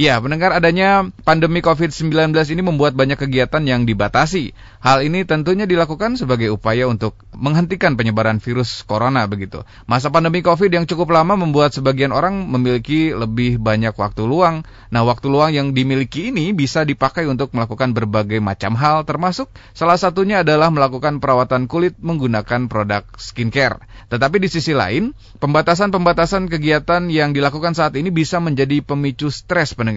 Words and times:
Ya, 0.00 0.16
mendengar 0.16 0.56
adanya 0.56 1.12
pandemi 1.28 1.60
COVID-19 1.60 2.32
ini 2.32 2.64
membuat 2.64 2.96
banyak 2.96 3.20
kegiatan 3.20 3.60
yang 3.68 3.84
dibatasi. 3.84 4.56
Hal 4.80 5.04
ini 5.04 5.28
tentunya 5.28 5.68
dilakukan 5.68 6.16
sebagai 6.16 6.48
upaya 6.56 6.88
untuk 6.88 7.20
menghentikan 7.36 8.00
penyebaran 8.00 8.40
virus 8.40 8.80
corona 8.88 9.28
begitu. 9.28 9.60
Masa 9.84 10.08
pandemi 10.08 10.40
COVID 10.40 10.72
yang 10.72 10.88
cukup 10.88 11.12
lama 11.12 11.36
membuat 11.36 11.76
sebagian 11.76 12.16
orang 12.16 12.48
memiliki 12.48 13.12
lebih 13.12 13.60
banyak 13.60 13.92
waktu 13.92 14.24
luang. 14.24 14.64
Nah, 14.88 15.04
waktu 15.04 15.28
luang 15.28 15.52
yang 15.52 15.76
dimiliki 15.76 16.32
ini 16.32 16.56
bisa 16.56 16.88
dipakai 16.88 17.28
untuk 17.28 17.52
melakukan 17.52 17.92
berbagai 17.92 18.40
macam 18.40 18.80
hal 18.80 19.04
termasuk 19.04 19.52
salah 19.76 20.00
satunya 20.00 20.40
adalah 20.40 20.72
melakukan 20.72 21.20
perawatan 21.20 21.68
kulit 21.68 22.00
menggunakan 22.00 22.72
produk 22.72 23.04
skincare. 23.20 23.84
Tetapi 24.10 24.42
di 24.42 24.48
sisi 24.50 24.72
lain, 24.74 25.12
pembatasan-pembatasan 25.38 26.48
kegiatan 26.50 27.06
yang 27.12 27.30
dilakukan 27.30 27.76
saat 27.76 27.94
ini 28.00 28.08
bisa 28.08 28.42
menjadi 28.42 28.82
pemicu 28.82 29.30
stres 29.30 29.76
pendengar, 29.76 29.89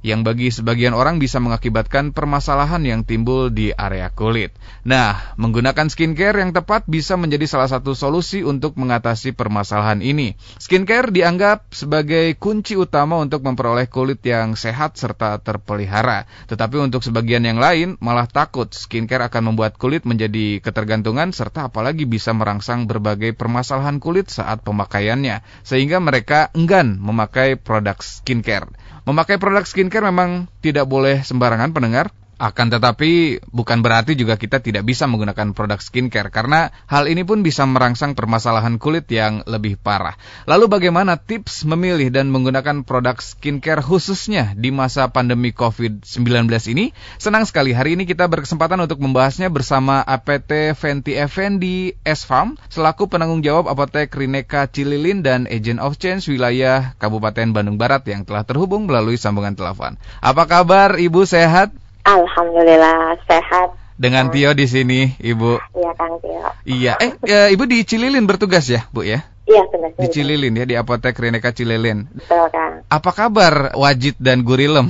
yang 0.00 0.26
bagi 0.26 0.50
sebagian 0.50 0.92
orang 0.92 1.22
bisa 1.22 1.38
mengakibatkan 1.38 2.10
permasalahan 2.10 2.82
yang 2.82 3.00
timbul 3.06 3.48
di 3.52 3.70
area 3.70 4.10
kulit. 4.10 4.52
Nah, 4.82 5.36
menggunakan 5.36 5.86
skincare 5.92 6.42
yang 6.42 6.50
tepat 6.50 6.88
bisa 6.88 7.14
menjadi 7.14 7.46
salah 7.46 7.70
satu 7.70 7.94
solusi 7.94 8.42
untuk 8.42 8.74
mengatasi 8.80 9.36
permasalahan 9.36 10.02
ini. 10.02 10.34
Skincare 10.58 11.14
dianggap 11.14 11.70
sebagai 11.70 12.34
kunci 12.40 12.74
utama 12.74 13.20
untuk 13.20 13.46
memperoleh 13.46 13.86
kulit 13.86 14.24
yang 14.26 14.56
sehat 14.56 14.96
serta 14.96 15.38
terpelihara. 15.38 16.26
Tetapi 16.50 16.80
untuk 16.80 17.04
sebagian 17.06 17.46
yang 17.46 17.62
lain 17.62 18.00
malah 18.02 18.26
takut 18.26 18.72
skincare 18.72 19.30
akan 19.30 19.54
membuat 19.54 19.76
kulit 19.76 20.02
menjadi 20.08 20.58
ketergantungan 20.64 21.30
serta 21.30 21.70
apalagi 21.70 22.08
bisa 22.08 22.34
merangsang 22.34 22.90
berbagai 22.90 23.36
permasalahan 23.36 24.02
kulit 24.02 24.32
saat 24.32 24.64
pemakaiannya. 24.66 25.44
Sehingga 25.62 26.02
mereka 26.02 26.48
enggan 26.56 26.98
memakai 26.98 27.60
produk 27.60 28.00
skincare. 28.02 28.72
Memakai 29.06 29.29
produk 29.38 29.68
skincare 29.68 30.08
memang 30.08 30.48
tidak 30.64 30.88
boleh 30.88 31.22
sembarangan 31.22 31.70
pendengar. 31.70 32.10
Akan 32.40 32.72
tetapi 32.72 33.44
bukan 33.52 33.84
berarti 33.84 34.16
juga 34.16 34.40
kita 34.40 34.64
tidak 34.64 34.88
bisa 34.88 35.04
menggunakan 35.04 35.52
produk 35.52 35.76
skincare 35.76 36.32
karena 36.32 36.72
hal 36.88 37.04
ini 37.04 37.20
pun 37.20 37.44
bisa 37.44 37.68
merangsang 37.68 38.16
permasalahan 38.16 38.80
kulit 38.80 39.04
yang 39.12 39.44
lebih 39.44 39.76
parah. 39.76 40.16
Lalu 40.48 40.72
bagaimana 40.72 41.20
tips 41.20 41.68
memilih 41.68 42.08
dan 42.08 42.32
menggunakan 42.32 42.88
produk 42.88 43.20
skincare 43.20 43.84
khususnya 43.84 44.56
di 44.56 44.72
masa 44.72 45.12
pandemi 45.12 45.52
COVID-19 45.52 46.48
ini? 46.72 46.96
Senang 47.20 47.44
sekali 47.44 47.76
hari 47.76 47.92
ini 48.00 48.08
kita 48.08 48.24
berkesempatan 48.24 48.80
untuk 48.80 49.04
membahasnya 49.04 49.52
bersama 49.52 50.00
APT 50.00 50.72
Fenty 50.80 51.20
Effendi 51.20 51.92
S-Farm 52.08 52.56
selaku 52.72 53.12
penanggung 53.12 53.44
jawab 53.44 53.68
apotek 53.68 54.16
Rineka 54.16 54.64
Cililin 54.72 55.20
dan 55.20 55.44
Agent 55.44 55.84
of 55.84 56.00
Change 56.00 56.24
wilayah 56.32 56.96
Kabupaten 56.96 57.52
Bandung 57.52 57.76
Barat 57.76 58.00
yang 58.08 58.24
telah 58.24 58.48
terhubung 58.48 58.88
melalui 58.88 59.20
sambungan 59.20 59.52
telepon. 59.52 60.00
Apa 60.24 60.48
kabar 60.48 60.96
Ibu 60.96 61.28
sehat? 61.28 61.89
Alhamdulillah 62.04 63.20
sehat. 63.28 63.76
Dengan 64.00 64.32
Tio 64.32 64.56
di 64.56 64.64
sini, 64.64 65.12
Ibu. 65.20 65.60
Iya, 65.76 65.92
Kang 65.92 66.16
Tio. 66.24 66.40
Iya, 66.64 66.96
eh 66.96 67.12
e, 67.20 67.36
Ibu 67.52 67.68
di 67.68 67.84
Cililin 67.84 68.24
bertugas 68.24 68.64
ya, 68.64 68.88
Bu 68.88 69.04
ya? 69.04 69.28
Iya, 69.44 69.68
tugas 69.68 69.92
Di 70.00 70.08
Cililin 70.08 70.56
ya, 70.56 70.64
di 70.64 70.72
Apotek 70.72 71.20
Rineka 71.20 71.52
Cililin. 71.52 72.08
Betul, 72.08 72.48
Kang. 72.48 72.80
Apa 72.88 73.10
kabar 73.12 73.76
Wajid 73.76 74.16
dan 74.16 74.40
Gurilem? 74.40 74.88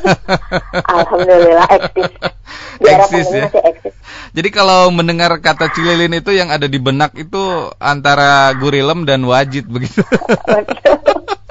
Alhamdulillah 0.92 1.68
eksis. 1.72 2.12
Eksis 2.78 3.28
ya. 3.32 3.48
eksis. 3.50 3.94
Jadi 4.36 4.48
kalau 4.52 4.92
mendengar 4.92 5.32
kata 5.40 5.72
Cililin 5.72 6.12
itu 6.14 6.30
yang 6.36 6.52
ada 6.52 6.68
di 6.68 6.76
benak 6.76 7.16
itu 7.16 7.72
antara 7.80 8.52
Gurilem 8.54 9.08
dan 9.08 9.24
Wajid 9.24 9.66
begitu. 9.66 10.04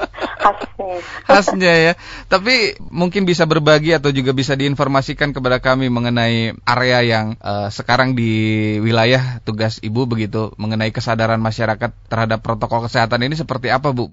Khasnya. 0.55 0.95
Khasnya 1.27 1.73
ya. 1.75 1.93
Tapi 2.31 2.79
mungkin 2.93 3.27
bisa 3.27 3.43
berbagi 3.43 3.91
atau 3.97 4.13
juga 4.13 4.31
bisa 4.31 4.55
diinformasikan 4.55 5.35
kepada 5.35 5.59
kami 5.59 5.91
mengenai 5.91 6.55
area 6.63 6.99
yang 7.03 7.27
eh, 7.39 7.69
sekarang 7.73 8.15
di 8.15 8.31
wilayah 8.79 9.43
tugas 9.43 9.81
Ibu 9.83 10.07
begitu 10.07 10.53
mengenai 10.55 10.93
kesadaran 10.95 11.41
masyarakat 11.41 11.91
terhadap 12.07 12.39
protokol 12.41 12.87
kesehatan 12.87 13.25
ini 13.27 13.35
seperti 13.35 13.67
apa, 13.73 13.91
Bu? 13.91 14.09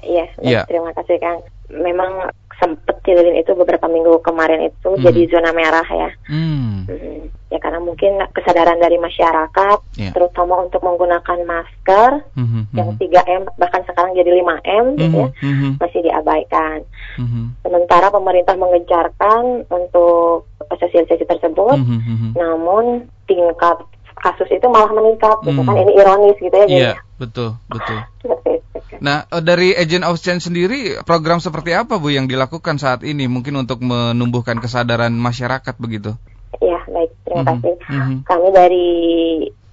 Iya, 0.00 0.26
Iya. 0.40 0.62
terima 0.70 0.94
kasih, 0.94 1.18
Kang. 1.18 1.42
Memang 1.70 2.30
sempet 2.60 2.96
Cililin 3.02 3.34
itu 3.34 3.56
beberapa 3.56 3.88
minggu 3.88 4.20
kemarin 4.20 4.68
itu 4.68 4.88
Hmm. 4.92 5.00
jadi 5.00 5.20
zona 5.26 5.50
merah 5.50 5.88
ya. 5.88 6.10
Hmm. 6.28 6.84
Hmm, 6.86 7.32
Ya 7.50 7.58
karena 7.58 7.82
mungkin 7.82 8.14
kesadaran 8.30 8.78
dari 8.78 8.94
masyarakat, 8.94 9.78
Iya. 9.98 10.14
terutama 10.14 10.62
untuk 10.62 10.86
menggunakan 10.86 11.42
masker 11.42 12.22
Mhm, 12.38 12.70
yang 12.78 12.94
mhm. 12.94 12.98
3M 13.02 13.42
bahkan 13.58 13.82
sekarang 13.82 14.14
jadi 14.14 14.38
5M 14.38 14.94
gitu 14.94 15.16
ya, 15.18 15.28
Mhm, 15.34 15.50
mhm, 15.50 15.70
masih 15.82 16.00
diabaikan. 16.00 16.78
mhm. 17.18 17.58
Sementara 17.66 18.06
pemerintah 18.08 18.54
mengejarkan 18.54 19.66
untuk 19.66 20.46
sosialisasi 20.70 21.26
tersebut, 21.26 21.74
mhm. 21.74 22.38
namun 22.38 22.84
tingkat 23.26 23.82
kasus 24.20 24.48
itu 24.48 24.66
malah 24.68 24.92
meningkat 24.92 25.36
gitu 25.42 25.56
Hmm. 25.56 25.66
kan 25.66 25.76
ini 25.76 25.92
ironis 25.96 26.36
gitu 26.36 26.56
ya 26.56 26.66
Iya, 26.66 26.92
betul, 27.16 27.56
betul. 27.66 27.98
seperti 28.22 28.60
itu. 28.60 28.94
Nah, 29.00 29.24
eh, 29.26 29.40
dari 29.40 29.72
Agent 29.72 30.04
of 30.04 30.20
Change 30.20 30.44
sendiri, 30.44 31.00
program 31.02 31.40
seperti 31.40 31.72
apa 31.72 31.96
Bu 31.96 32.12
yang 32.12 32.28
dilakukan 32.28 32.76
saat 32.76 33.00
ini 33.00 33.24
mungkin 33.26 33.56
untuk 33.56 33.80
menumbuhkan 33.80 34.60
kesadaran 34.60 35.10
masyarakat 35.10 35.74
begitu? 35.76 36.12
ya 36.58 36.82
baik 36.84 37.14
terima 37.22 37.40
Mhm, 37.40 37.48
kasih 37.48 37.74
mhm. 37.88 38.16
kami 38.26 38.48
dari 38.50 38.86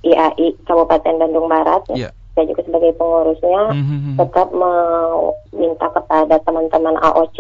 IAI 0.06 0.48
Kabupaten 0.64 1.18
Bandung 1.18 1.50
Barat 1.50 1.84
ya 1.90 1.96
Iya. 1.98 2.10
saya 2.32 2.46
juga 2.48 2.62
sebagai 2.64 2.94
pengurusnya 2.96 3.62
Mhm, 3.74 4.14
tetap 4.16 4.48
meminta 4.54 5.90
kepada 5.90 6.38
teman-teman 6.38 6.96
AOC 7.02 7.40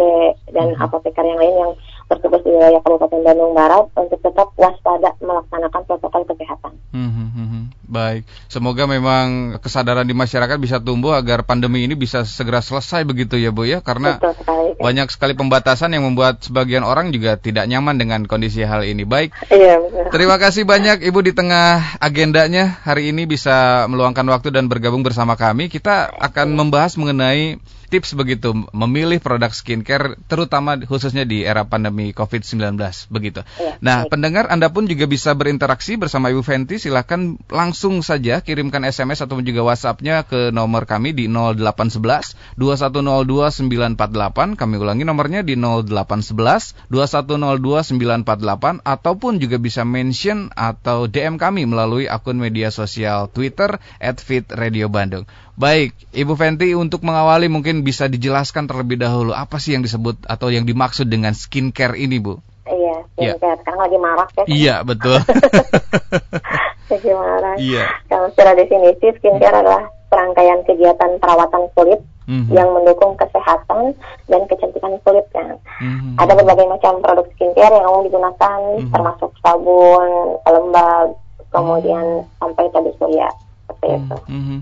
dan 0.52 0.74
Mhm. 0.74 0.82
apoteker 0.82 1.22
yang 1.22 1.38
lain 1.38 1.56
yang 1.56 1.74
bertugas 2.08 2.42
di 2.44 2.52
wilayah 2.56 2.80
Kabupaten 2.80 3.20
Bandung 3.20 3.52
Barat 3.52 3.86
untuk 4.00 4.20
tetap 4.24 4.48
waspada 4.56 5.12
melaksanakan 5.20 5.82
protokol 5.84 6.24
kesehatan. 6.24 6.74
mhm, 6.96 7.28
mhm. 7.36 7.62
Baik, 7.88 8.28
semoga 8.52 8.84
memang 8.84 9.56
kesadaran 9.64 10.04
di 10.04 10.12
masyarakat 10.12 10.60
bisa 10.60 10.80
tumbuh 10.84 11.16
agar 11.16 11.48
pandemi 11.48 11.88
ini 11.88 11.96
bisa 11.96 12.28
segera 12.28 12.60
selesai 12.60 13.08
begitu 13.08 13.40
ya 13.40 13.52
Bu 13.56 13.64
ya, 13.64 13.80
karena 13.80 14.20
Betul 14.20 14.36
sekali. 14.44 14.70
banyak 14.76 15.08
sekali 15.08 15.34
pembatasan 15.36 15.96
yang 15.96 16.04
membuat 16.04 16.44
sebagian 16.44 16.84
orang 16.84 17.16
juga 17.16 17.40
tidak 17.40 17.64
nyaman 17.68 17.96
dengan 17.96 18.28
kondisi 18.28 18.64
hal 18.68 18.84
ini. 18.84 19.08
Baik, 19.08 19.32
Iya 19.48 19.80
betul. 19.80 20.04
Terima 20.12 20.36
kasih 20.36 20.68
banyak 20.68 21.00
Ibu 21.04 21.20
di 21.24 21.32
tengah 21.32 22.00
agendanya 22.04 22.80
hari 22.84 23.12
ini 23.16 23.24
bisa 23.24 23.88
meluangkan 23.88 24.28
waktu 24.28 24.52
dan 24.52 24.68
bergabung 24.68 25.04
bersama 25.04 25.40
kami. 25.40 25.72
Kita 25.72 26.12
akan 26.12 26.56
membahas 26.60 27.00
mengenai 27.00 27.56
tips 27.88 28.14
begitu 28.20 28.52
memilih 28.76 29.24
produk 29.24 29.50
skincare 29.52 30.20
terutama 30.28 30.76
khususnya 30.84 31.24
di 31.24 31.48
era 31.48 31.64
pandemi 31.64 32.12
COVID-19 32.12 32.76
begitu. 33.08 33.42
Iya, 33.58 33.80
Nah, 33.80 33.98
baik. 34.04 34.12
pendengar 34.12 34.46
Anda 34.52 34.68
pun 34.74 34.90
juga 34.90 35.06
bisa 35.08 35.32
berinteraksi 35.38 35.96
bersama 35.96 36.30
Ibu 36.34 36.44
Fenty. 36.44 36.82
Silahkan 36.82 37.40
langsung 37.48 38.04
saja 38.04 38.42
kirimkan 38.42 38.84
SMS 38.84 39.24
ataupun 39.24 39.48
juga 39.48 39.64
WhatsApp-nya 39.64 40.28
ke 40.28 40.50
nomor 40.52 40.84
kami 40.90 41.14
di 41.16 41.30
0811 41.30 42.58
2102 42.60 43.96
948. 43.96 44.60
Kami 44.60 44.76
ulangi 44.78 45.04
nomornya 45.08 45.42
di 45.46 45.56
0811 45.56 46.76
2102 46.92 47.98
948 48.24 48.84
ataupun 48.84 49.40
juga 49.40 49.58
bisa 49.62 49.88
mention 49.88 50.50
atau 50.54 51.08
DM 51.08 51.40
kami 51.40 51.64
melalui 51.70 52.10
akun 52.10 52.38
media 52.38 52.74
sosial 52.74 53.30
Twitter 53.32 53.80
@fitradio_bandung. 54.02 55.30
Baik, 55.58 55.98
Ibu 56.14 56.38
Fenty 56.38 56.78
untuk 56.78 57.02
mengawali 57.02 57.50
mungkin 57.50 57.82
bisa 57.82 58.06
dijelaskan 58.06 58.70
terlebih 58.70 59.02
dahulu 59.02 59.34
apa 59.34 59.58
sih 59.58 59.74
yang 59.74 59.82
disebut 59.82 60.30
atau 60.30 60.54
yang 60.54 60.70
dimaksud 60.70 61.10
dengan 61.10 61.34
skincare 61.34 61.98
ini, 61.98 62.22
Bu? 62.22 62.38
Iya, 62.70 63.10
Iya. 63.18 63.34
skincare. 63.42 63.58
Sekarang 63.66 63.82
lagi 63.82 63.98
marak 63.98 64.30
ya. 64.38 64.44
Iya, 64.46 64.76
betul. 64.86 65.18
Lagi 66.94 67.10
marak. 67.12 67.58
Iya. 67.58 67.84
Kalau 68.06 68.28
secara 68.32 68.54
definisi, 68.54 69.08
skincare 69.18 69.66
adalah 69.66 69.90
serangkaian 70.08 70.62
kegiatan 70.64 71.12
perawatan 71.18 71.64
kulit 71.74 72.00
Mhm. 72.30 72.54
yang 72.54 72.70
mendukung 72.72 73.18
kesehatan 73.18 73.98
dan 74.30 74.42
kecantikan 74.46 74.94
kulit 75.02 75.26
kan. 75.34 75.58
Mhm. 75.82 76.22
Ada 76.22 76.38
berbagai 76.38 76.70
macam 76.70 77.02
produk 77.02 77.26
skincare 77.34 77.74
yang 77.76 77.88
umum 77.90 78.06
digunakan, 78.06 78.60
Mhm. 78.78 78.94
termasuk 78.94 79.32
sabun, 79.42 80.38
pelembab, 80.46 81.18
kemudian 81.50 82.30
sampai 82.38 82.70
tabir 82.70 82.94
surya. 83.02 83.28
Seperti 83.68 83.88
itu. 84.00 84.16
Mhm. 84.32 84.58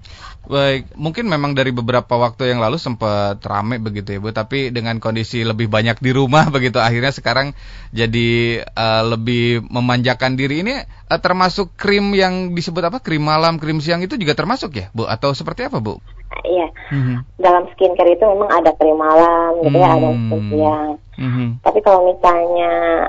Baik, 0.46 0.84
mungkin 0.98 1.26
memang 1.30 1.54
dari 1.54 1.70
beberapa 1.70 2.18
waktu 2.18 2.50
yang 2.54 2.62
lalu 2.62 2.78
sempat 2.82 3.38
rame 3.46 3.78
begitu 3.78 4.18
ya 4.18 4.20
Bu, 4.22 4.34
tapi 4.34 4.74
dengan 4.74 4.98
kondisi 4.98 5.46
lebih 5.46 5.70
banyak 5.70 6.02
di 6.02 6.10
rumah 6.10 6.50
begitu 6.56 6.82
akhirnya 6.82 7.14
sekarang 7.14 7.54
jadi 7.94 8.62
eh, 8.66 9.04
lebih 9.06 9.66
memanjakan 9.70 10.34
diri 10.38 10.66
ini 10.66 10.74
eh, 10.82 11.20
termasuk 11.22 11.78
krim 11.78 12.18
yang 12.18 12.58
disebut 12.58 12.82
apa? 12.90 12.98
Krim 12.98 13.22
malam, 13.22 13.62
krim 13.62 13.78
siang 13.78 14.02
itu 14.02 14.18
juga 14.18 14.34
termasuk 14.34 14.74
ya, 14.74 14.90
Bu? 14.94 15.06
Atau 15.06 15.38
seperti 15.38 15.70
apa, 15.70 15.78
Bu? 15.78 16.02
Iya, 16.46 16.68
Mhm. 16.94 17.42
dalam 17.42 17.70
skincare 17.74 18.14
itu 18.18 18.26
memang 18.26 18.50
ada 18.50 18.74
krim 18.74 18.98
malam 18.98 19.62
gitu 19.62 19.78
ya, 19.78 19.90
ada 19.98 20.10
Hmm. 20.10 20.30
krim 20.30 20.42
siang. 20.50 20.92
Mhm. 21.18 21.48
Tapi 21.62 21.80
kalau 21.86 22.10
misalnya 22.10 23.06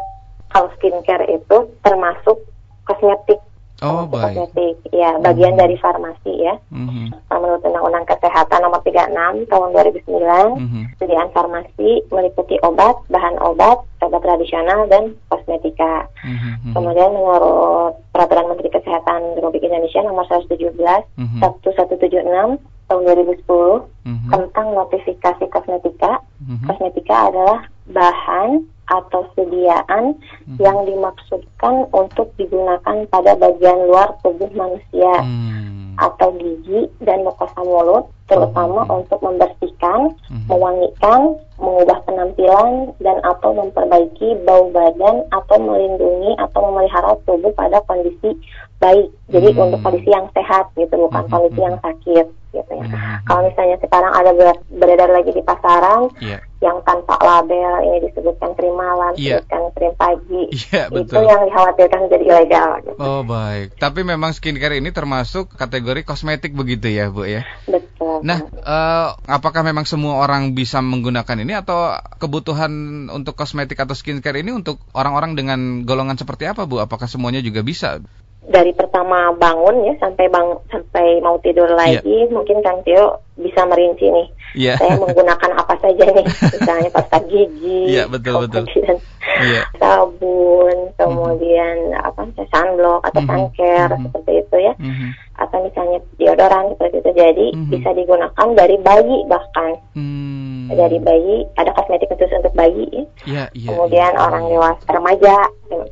kalau 0.53 0.69
skincare 0.77 1.25
itu 1.29 1.57
termasuk 1.81 2.37
kosmetik 2.85 3.41
Oh, 3.87 4.07
kosmetik. 4.09 4.75
Ya, 4.91 5.15
bagian 5.19 5.55
Hmm. 5.55 5.61
dari 5.61 5.77
farmasi 5.77 6.33
ya. 6.41 6.55
Mhm. 6.69 7.15
Menurut 7.29 7.63
Undang-Undang 7.63 8.07
Kesehatan 8.07 8.61
Nomor 8.61 8.81
36 8.83 9.47
Tahun 9.47 9.69
2009, 9.71 10.49
Mhm. 10.57 10.83
Sediaan 10.97 11.31
farmasi 11.31 12.03
meliputi 12.09 12.57
obat, 12.61 12.97
bahan 13.07 13.37
obat, 13.39 13.79
obat 14.01 14.21
tradisional, 14.21 14.89
dan 14.89 15.15
kosmetika. 15.29 16.09
Mhm. 16.23 16.73
Kemudian 16.73 17.11
menurut 17.13 17.95
Peraturan 18.11 18.49
Menteri 18.49 18.73
Kesehatan 18.73 19.37
Republik 19.37 19.63
Indonesia 19.63 20.01
Nomor 20.01 20.25
117 20.27 21.05
Mhm. 21.17 21.41
1176 21.45 22.57
tahun 22.87 23.03
2010 23.03 23.85
Mhm. 24.07 24.31
tentang 24.31 24.67
notifikasi 24.73 25.45
kosmetika. 25.51 26.23
Mhm. 26.41 26.65
Kosmetika 26.65 27.17
adalah 27.29 27.61
bahan 27.87 28.65
atau 28.87 29.27
sediaan 29.35 30.15
Mhm. 30.47 30.57
yang 30.63 30.79
dimaksudkan 30.87 31.91
untuk 31.91 32.31
digunakan 32.39 32.97
pada 33.11 33.33
bagian 33.35 33.91
luar 33.91 34.15
tubuh 34.23 34.47
manusia 34.55 35.23
Hmm. 35.23 35.99
atau 35.99 36.29
gigi 36.37 36.87
dan 37.03 37.25
mukosa 37.25 37.57
mulut, 37.65 38.07
terutama 38.29 38.85
Mhm. 38.87 38.93
untuk 39.03 39.19
membersihkan, 39.25 40.13
Mhm. 40.31 40.47
mewangikan, 40.47 41.21
mengubah 41.57 41.99
penampilan 42.05 42.93
dan 43.01 43.17
atau 43.25 43.51
memperbaiki 43.57 44.45
bau 44.45 44.69
badan 44.71 45.25
atau 45.33 45.57
melindungi 45.57 46.37
atau 46.37 46.69
memelihara 46.69 47.17
tubuh 47.25 47.51
pada 47.57 47.81
kondisi 47.89 48.37
baik. 48.77 49.09
Jadi 49.33 49.49
Hmm. 49.57 49.63
untuk 49.67 49.81
kondisi 49.83 50.11
yang 50.13 50.29
sehat 50.37 50.69
gitu, 50.77 50.95
bukan 50.95 51.25
Mhm. 51.27 51.33
kondisi 51.33 51.61
yang 51.65 51.79
sakit 51.81 52.27
gitu 52.53 52.73
ya. 52.77 52.85
Mhm. 52.85 53.25
Kalau 53.25 53.41
misalnya 53.49 53.77
sekarang 53.81 54.13
ada 54.13 54.31
ber- 54.37 54.63
beredar 54.69 55.11
lagi 55.11 55.33
di 55.33 55.43
pasaran 55.43 56.13
Iya. 56.21 56.39
Yang 56.67 56.83
tanpa 56.83 57.15
label, 57.23 57.87
ini 57.87 58.11
disebutkan 58.11 58.51
krim 58.59 58.75
malam, 58.75 59.15
Iya. 59.15 59.39
disebutkan 59.47 59.63
krim 59.79 59.95
pagi, 59.95 60.43
itu 60.51 60.91
betul. 60.91 61.23
yang 61.23 61.47
dikhawatirkan 61.47 61.99
menjadi 62.11 62.25
ilegal. 62.27 62.71
Gitu. 62.83 62.99
Oh, 62.99 63.23
baik. 63.23 63.79
Tapi 63.79 64.01
memang 64.03 64.35
skincare 64.35 64.83
ini 64.83 64.91
termasuk 64.91 65.55
kategori 65.55 66.03
kosmetik 66.03 66.59
begitu 66.59 66.91
ya, 66.91 67.07
Bu 67.07 67.23
ya. 67.25 67.47
Betul. 67.71 68.27
Nah, 68.27 68.43
eh, 68.51 69.09
apakah 69.31 69.63
memang 69.63 69.87
semua 69.87 70.19
orang 70.19 70.51
bisa 70.59 70.83
menggunakan 70.83 71.39
ini 71.47 71.55
atau 71.55 71.95
kebutuhan 72.19 73.07
untuk 73.15 73.39
kosmetik 73.39 73.79
atau 73.79 73.95
skincare 73.95 74.43
ini 74.43 74.51
untuk 74.51 74.83
orang-orang 74.91 75.39
dengan 75.39 75.87
golongan 75.87 76.19
seperti 76.19 76.51
apa, 76.51 76.67
Bu? 76.67 76.83
Apakah 76.83 77.07
semuanya 77.07 77.39
juga 77.39 77.63
bisa? 77.63 78.03
dari 78.47 78.71
pertama 78.79 79.35
bangun 79.35 79.91
ya 79.91 79.95
sampai 79.99 80.31
bang 80.31 80.55
sampai 80.71 81.19
mau 81.19 81.35
tidur 81.43 81.67
Iya. 81.67 81.99
lagi 81.99 82.31
mungkin 82.31 82.63
Kang 82.63 82.79
Tio 82.87 83.19
bisa 83.35 83.67
merinci 83.67 84.07
nih 84.07 84.27
Iya. 84.57 84.75
saya 84.81 84.97
menggunakan 84.97 85.51
apa 85.53 85.75
saja 85.79 86.05
nih 86.09 86.25
misalnya 86.27 86.89
pasta 86.91 87.19
gigi 87.29 87.81
Iya, 87.93 88.09
betul, 88.09 88.49
betul. 88.49 88.65
kemudian 88.65 88.97
Iya. 89.37 89.63
sabun 89.77 90.77
kemudian 90.97 91.77
apa 91.95 92.25
sunblock 92.49 93.05
atau 93.05 93.21
Mhm. 93.21 93.53
care 93.53 93.93
Mhm. 93.93 94.03
seperti 94.09 94.33
itu 94.41 94.57
ya 94.59 94.73
Mhm. 94.81 95.09
atau 95.37 95.59
misalnya 95.61 95.99
deodoran 96.17 96.65
seperti 96.73 96.97
itu 96.99 97.11
jadi 97.13 97.47
Mhm. 97.53 97.69
bisa 97.69 97.89
digunakan 97.93 98.49
dari 98.57 98.77
bayi 98.81 99.17
bahkan 99.29 99.71
Hmm. 99.93 100.73
dari 100.73 100.99
bayi 100.99 101.45
ada 101.55 101.71
kosmetik 101.71 102.09
khusus 102.09 102.33
untuk 102.33 102.55
bayi 102.57 102.89
ya. 102.91 103.05
Iya, 103.29 103.45
iya. 103.53 103.69
kemudian 103.69 104.13
iya. 104.17 104.21
orang 104.21 104.45
dewasa 104.49 104.89
remaja 104.89 105.37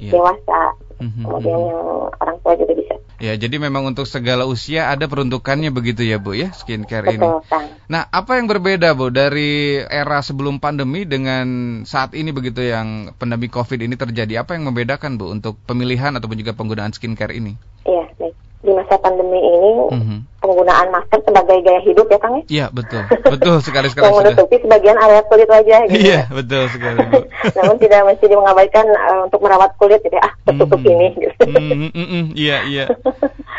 Iya. 0.01 0.11
dewasa 0.11 0.63
Mhm, 1.05 1.23
kemudian 1.23 1.59
mhm. 1.59 1.69
yang 1.69 1.85
orang 2.17 2.37
tua 2.41 2.53
juga 2.57 2.73
bisa 2.73 2.95
Ya, 3.25 3.33
jadi 3.41 3.57
memang 3.57 3.89
untuk 3.89 4.05
segala 4.05 4.45
usia 4.45 4.93
ada 4.93 5.09
peruntukannya 5.09 5.73
begitu 5.73 6.05
ya, 6.05 6.21
Bu 6.21 6.37
ya, 6.37 6.53
skincare 6.53 7.17
ini. 7.17 7.25
betul 7.25 7.41
Kang 7.49 7.73
Nah, 7.89 8.05
apa 8.13 8.37
yang 8.37 8.45
berbeda, 8.53 8.93
Bu, 8.93 9.09
dari 9.09 9.81
era 9.81 10.21
sebelum 10.21 10.61
pandemi 10.61 11.09
dengan 11.09 11.81
saat 11.89 12.13
ini 12.13 12.37
begitu 12.37 12.61
yang 12.61 13.17
pandemi 13.17 13.49
Covid 13.49 13.81
ini 13.81 13.97
terjadi? 13.97 14.45
Apa 14.45 14.61
yang 14.61 14.69
membedakan, 14.69 15.17
Bu, 15.17 15.33
untuk 15.33 15.57
pemilihan 15.65 16.13
ataupun 16.13 16.37
juga 16.37 16.53
penggunaan 16.53 16.93
skincare 16.93 17.33
ini? 17.33 17.57
Iya, 17.89 18.05
baik. 18.21 18.37
Di 18.65 18.73
masa 18.73 18.97
pandemi 19.01 19.41
ini 19.41 19.73
Mhm. 19.93 20.19
Penggunaan 20.45 20.89
masker 20.91 21.19
sebagai 21.23 21.57
gaya 21.61 21.81
hidup 21.81 22.07
ya 22.07 22.19
Kang 22.19 22.35
ya. 22.37 22.43
Iya, 22.47 22.67
betul. 22.69 23.03
Betul 23.25 23.57
sekali 23.59 23.89
sekali 23.89 24.05
Yang 24.05 24.13
sudah. 24.13 24.29
menutupi 24.29 24.57
sebagian 24.61 24.97
area 24.99 25.23
kulit 25.25 25.49
wajah 25.49 25.81
gitu. 25.89 25.97
Iya, 25.97 26.21
betul 26.29 26.63
sekali. 26.69 26.99
Namun 27.57 27.77
tidak 27.81 28.01
mesti 28.05 28.25
mengabaikan 28.29 28.87
eh, 28.87 29.21
untuk 29.25 29.41
merawat 29.41 29.73
kulit 29.77 30.01
gitu 30.01 30.13
ya. 30.13 30.23
Ah, 30.23 30.33
tertutup 30.45 30.79
Mhm. 30.79 30.91
ini 30.91 31.07
gitu. 31.19 31.45
Mhm, 31.49 31.89
mhm, 31.91 32.23
Iya, 32.35 32.57
iya. 32.65 32.85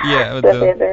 Iya, 0.06 0.22
Terus 0.38 0.54
betul. 0.62 0.70
itu. 0.70 0.90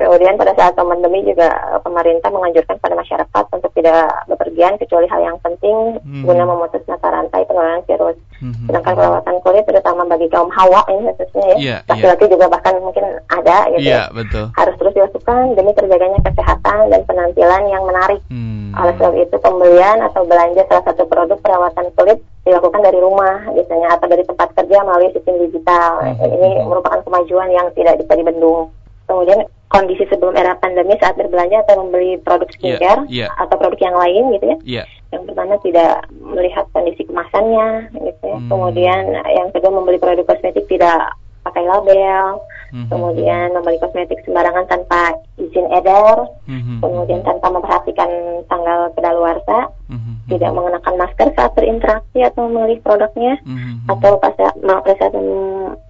Kemudian 0.00 0.32
pada 0.34 0.56
saat 0.56 0.72
pandemi 0.72 1.20
juga 1.22 1.46
eh, 1.46 1.80
pemerintah 1.80 2.28
menganjurkan 2.28 2.76
pada 2.78 2.96
masyarakat 2.96 3.44
untuk 3.52 3.70
tidak 3.70 4.00
bepergian 4.26 4.74
kecuali 4.74 5.04
hal 5.06 5.20
yang 5.22 5.38
penting 5.38 5.76
guna 6.24 6.42
memutus 6.42 6.80
mata 6.84 7.06
rantai 7.06 7.44
penularan 7.44 7.84
virus. 7.84 8.16
Mhm. 8.40 8.66
Sedangkan 8.66 8.96
perawatan 8.96 9.36
kulit 9.40 9.64
terutama 9.64 10.02
bagi 10.04 10.26
kaum 10.26 10.48
hawa 10.50 10.80
ini 10.88 11.12
khususnya 11.12 11.44
ya. 11.46 11.56
Iya, 11.56 11.76
Laki-laki 11.86 12.24
juga 12.26 12.48
bahkan 12.48 12.74
mungkin 12.80 13.04
ada 13.28 13.68
gitu 13.70 13.84
Iya, 13.84 13.92
ya. 13.92 14.02
betul. 14.10 14.44
Harus 14.50 14.74
terus 14.74 14.92
dilakukan 14.94 15.19
demi 15.28 15.72
terjaganya 15.76 16.20
kesehatan 16.24 16.90
dan 16.90 17.00
penampilan 17.04 17.62
yang 17.68 17.82
menarik. 17.84 18.20
Hmm. 18.30 18.72
Oleh 18.76 18.94
sebab 18.96 19.14
itu 19.18 19.36
pembelian 19.42 19.98
atau 20.06 20.22
belanja 20.22 20.62
salah 20.70 20.84
satu 20.86 21.04
produk 21.10 21.38
perawatan 21.42 21.90
kulit 21.98 22.22
dilakukan 22.46 22.80
dari 22.80 22.98
rumah 23.02 23.44
biasanya 23.52 23.88
atau 23.98 24.06
dari 24.08 24.24
tempat 24.24 24.48
kerja 24.56 24.78
melalui 24.86 25.10
sistem 25.12 25.36
digital. 25.42 26.00
Mhm. 26.00 26.26
Ini 26.38 26.50
merupakan 26.64 27.00
kemajuan 27.04 27.50
yang 27.52 27.66
tidak 27.74 27.98
bisa 28.00 28.12
dibendung. 28.16 28.70
Kemudian 29.10 29.42
kondisi 29.70 30.02
sebelum 30.10 30.34
era 30.34 30.58
pandemi 30.58 30.98
saat 30.98 31.14
berbelanja 31.14 31.62
atau 31.66 31.86
membeli 31.86 32.18
produk 32.22 32.50
skincare 32.50 33.06
iya. 33.06 33.30
atau 33.38 33.54
produk 33.54 33.78
yang 33.78 33.96
lain 33.98 34.22
gitu 34.34 34.44
ya. 34.46 34.56
Iya. 34.66 34.84
Yang 35.10 35.22
pertama 35.30 35.54
tidak 35.62 35.94
melihat 36.14 36.64
kondisi 36.70 37.02
kemasannya 37.06 37.90
gitu 37.94 38.24
ya. 38.26 38.38
Hmm. 38.38 38.50
Kemudian 38.50 39.02
yang 39.30 39.48
kedua 39.54 39.70
membeli 39.70 39.98
produk 39.98 40.26
kosmetik 40.26 40.66
tidak 40.66 41.14
pakai 41.46 41.64
label. 41.66 42.42
Mhm. 42.70 42.88
Kemudian 42.90 43.46
membeli 43.54 43.78
kosmetik 43.82 44.22
sembarangan 44.22 44.66
tanpa 44.70 45.14
izin 45.36 45.66
edar 45.74 46.26
Mhm. 46.46 46.82
kemudian 46.82 47.20
tanpa 47.26 47.50
memperhatikan 47.50 48.10
tanggal 48.46 48.90
kedaluarsa, 48.94 49.74
Mhm. 49.90 50.30
tidak 50.30 50.50
mengenakan 50.54 50.94
masker 50.98 51.28
saat 51.34 51.52
berinteraksi 51.58 52.18
atau 52.22 52.46
memilih 52.46 52.78
produknya, 52.82 53.38
Mhm. 53.42 53.90
atau 53.90 54.18
pas 54.22 54.34
saat 54.38 54.54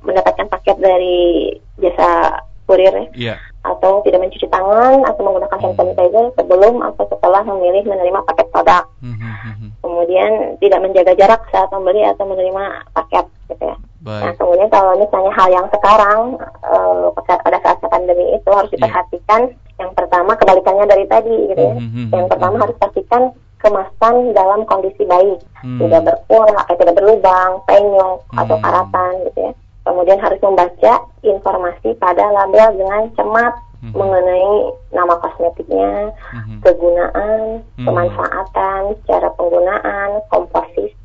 mendapatkan 0.05 0.49
paket 0.49 0.77
dari 0.81 1.53
jasa 1.81 2.41
kurir 2.65 2.95
ya, 2.95 3.07
Iya. 3.13 3.35
atau 3.67 4.01
tidak 4.07 4.23
mencuci 4.23 4.47
tangan 4.47 5.03
atau 5.03 5.21
menggunakan 5.27 5.59
hand 5.59 5.77
sanitizer 5.77 6.27
sebelum 6.39 6.81
atau 6.87 7.05
setelah 7.11 7.43
memilih 7.43 7.83
menerima 7.85 8.21
paket 8.31 8.47
produk. 8.55 8.85
Mhm. 9.03 9.19
Mhm. 9.19 9.69
Kemudian 9.83 10.31
tidak 10.63 10.81
menjaga 10.81 11.13
jarak 11.19 11.43
saat 11.51 11.69
membeli 11.75 12.07
atau 12.07 12.25
menerima 12.25 12.65
paket 12.95 13.27
gitu 13.51 13.65
ya. 13.67 13.77
Nah, 14.01 14.33
Baik. 14.33 14.41
kemudian 14.41 14.69
kalau 14.69 14.97
misalnya 14.97 15.33
hal 15.37 15.49
yang 15.51 15.67
sekarang 15.69 16.21
eh, 16.65 17.07
pada- 17.45 17.61
saat 17.61 17.79
pandemi 17.83 18.33
itu 18.33 18.49
harus 18.49 18.73
Iya. 18.73 18.77
diperhatikan. 18.81 19.41
Yang 19.77 19.91
pertama 19.95 20.33
kebalikannya 20.35 20.87
dari 20.87 21.05
tadi 21.07 21.37
gitu 21.49 21.63
ya. 21.63 21.75
Mhm. 21.75 22.09
Yang 22.11 22.27
pertama 22.29 22.57
harus 22.59 22.77
pastikan 22.77 23.23
kemasan 23.61 24.33
dalam 24.33 24.65
kondisi 24.65 25.05
baik, 25.05 25.37
Hmm. 25.61 25.77
tidak 25.79 26.01
berkurang, 26.03 26.65
eh, 26.65 26.77
tidak 26.77 26.97
berlubang, 26.97 27.61
penyok 27.65 28.25
atau 28.35 28.57
Hmm. 28.57 28.65
karatan 28.65 29.13
gitu 29.25 29.41
ya. 29.41 29.53
Kemudian 29.81 30.19
harus 30.19 30.41
membaca 30.41 30.93
informasi 31.23 31.89
pada 31.95 32.25
label 32.31 32.69
dengan 32.75 33.03
cermat 33.15 33.53
Mhm. 33.81 33.97
mengenai 33.97 34.53
nama 34.93 35.15
kosmetiknya, 35.17 36.13
Mhm. 36.37 36.57
kegunaan, 36.61 37.41
Hmm. 37.77 37.85
pemanfaatan, 37.85 38.81
cara 39.05 39.29
penggunaan, 39.31 40.11
komposisi, 40.29 41.00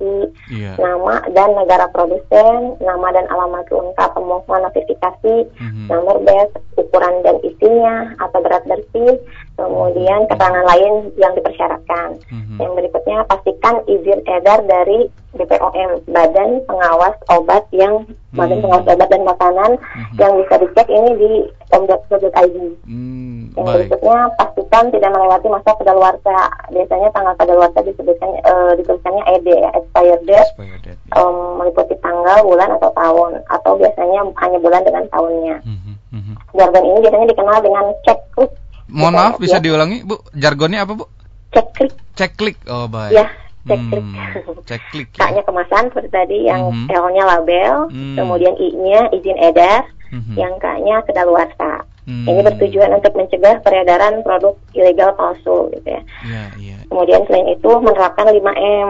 Iya. 0.47 0.77
nama 0.77 1.25
dan 1.31 1.53
negara 1.53 1.89
produsen, 1.89 2.77
nama 2.77 3.07
dan 3.11 3.25
alamat 3.27 3.65
lengkap 3.67 4.09
pemohon 4.13 4.61
notifikasi, 4.61 5.35
Mhm. 5.57 5.85
nomor 5.89 6.21
BES, 6.21 6.51
ukuran 6.75 7.15
dan 7.21 7.37
isinya, 7.41 8.13
atau 8.19 8.39
berat 8.39 8.63
bersih, 8.65 9.17
kemudian 9.55 10.27
keterangan 10.27 10.65
lain 10.65 10.93
yang 11.15 11.33
dipersyaratkan. 11.33 12.19
Mhm. 12.27 12.57
Yang 12.57 12.71
berikutnya 12.75 13.17
pastikan 13.25 13.75
izin 13.85 14.21
edar 14.25 14.59
dari 14.63 15.07
BPOM, 15.33 15.99
Badan 16.07 16.63
Pengawas 16.63 17.15
Obat 17.27 17.67
yang 17.71 18.07
Badan 18.31 18.59
Hmm. 18.59 18.63
Pengawas 18.63 18.87
Obat 18.87 19.09
dan 19.09 19.23
Makanan 19.23 19.71
Mhm. 19.75 20.15
yang 20.15 20.31
bisa 20.39 20.55
dicek 20.57 20.87
ini 20.87 21.11
di 21.15 21.31
pom.go.id. 21.67 22.55
Hmm, 22.87 23.51
Yang 23.51 23.65
baik. 23.65 23.75
berikutnya 23.75 24.19
pastikan 24.65 24.89
tidak 24.91 25.13
melewati 25.13 25.47
masa 25.47 25.71
kedaluarsa. 25.77 26.37
Biasanya 26.71 27.09
tanggal 27.13 27.35
kedaluarsa 27.37 27.79
disebutkan 27.83 28.29
eh, 28.35 28.71
dituliskannya 28.77 29.23
ED 29.31 29.47
ya, 29.47 29.69
expired 29.71 30.21
date 30.25 30.49
Expired 30.49 30.81
date. 30.81 30.99
em, 31.13 31.35
meliputi 31.55 31.95
tanggal, 32.01 32.37
bulan 32.43 32.69
atau 32.73 32.89
tahun 32.91 33.31
atau 33.47 33.71
biasanya 33.77 34.19
hanya 34.35 34.57
bulan 34.59 34.81
dengan 34.83 35.03
tahunnya. 35.07 35.57
Mhm. 35.63 35.93
Mhm. 36.11 36.33
Jargon 36.55 36.83
ini 36.83 36.97
biasanya 36.99 37.27
dikenal 37.29 37.57
dengan 37.61 37.85
checklist. 38.03 38.53
Mohon 38.85 39.13
Gitu, 39.13 39.17
maaf, 39.17 39.33
bisa 39.39 39.57
ya. 39.57 39.63
diulangi, 39.63 39.97
Bu? 40.01 40.15
Jargonnya 40.33 40.79
apa, 40.81 40.93
Bu? 40.95 41.05
Checklist 41.51 41.97
Cek 42.15 42.31
klik. 42.35 42.57
Oh, 42.65 42.87
baik. 42.87 43.13
ya, 43.13 43.25
checklist. 43.63 44.05
Hmm, 44.15 44.61
cek 44.63 44.81
klik 44.89 45.09
ya. 45.11 45.25
K-nya 45.25 45.41
kemasan 45.41 45.89
seperti 45.89 46.09
tadi, 46.09 46.37
yang 46.43 46.69
Mhm. 46.69 46.87
L-nya 46.87 47.23
label, 47.27 47.73
Hmm. 47.89 48.15
kemudian 48.15 48.53
I-nya 48.55 49.09
izin 49.11 49.37
edar, 49.37 49.83
Mhm. 50.11 50.33
yang 50.35 50.53
K-nya 50.57 51.01
kedaluarsa. 51.03 51.81
Hmm. 52.05 52.29
Ini 52.29 52.41
bertujuan 52.45 52.93
untuk 53.01 53.17
mencegah 53.17 53.65
peredaran 53.65 54.21
produk 54.21 54.53
ilegal 54.77 55.17
palsu 55.17 55.73
gitu 55.73 55.89
ya. 55.89 56.01
Yeah, 56.21 56.49
yeah. 56.61 56.79
Kemudian 56.85 57.25
selain 57.25 57.49
itu 57.49 57.71
menerapkan 57.81 58.29
5M, 58.29 58.89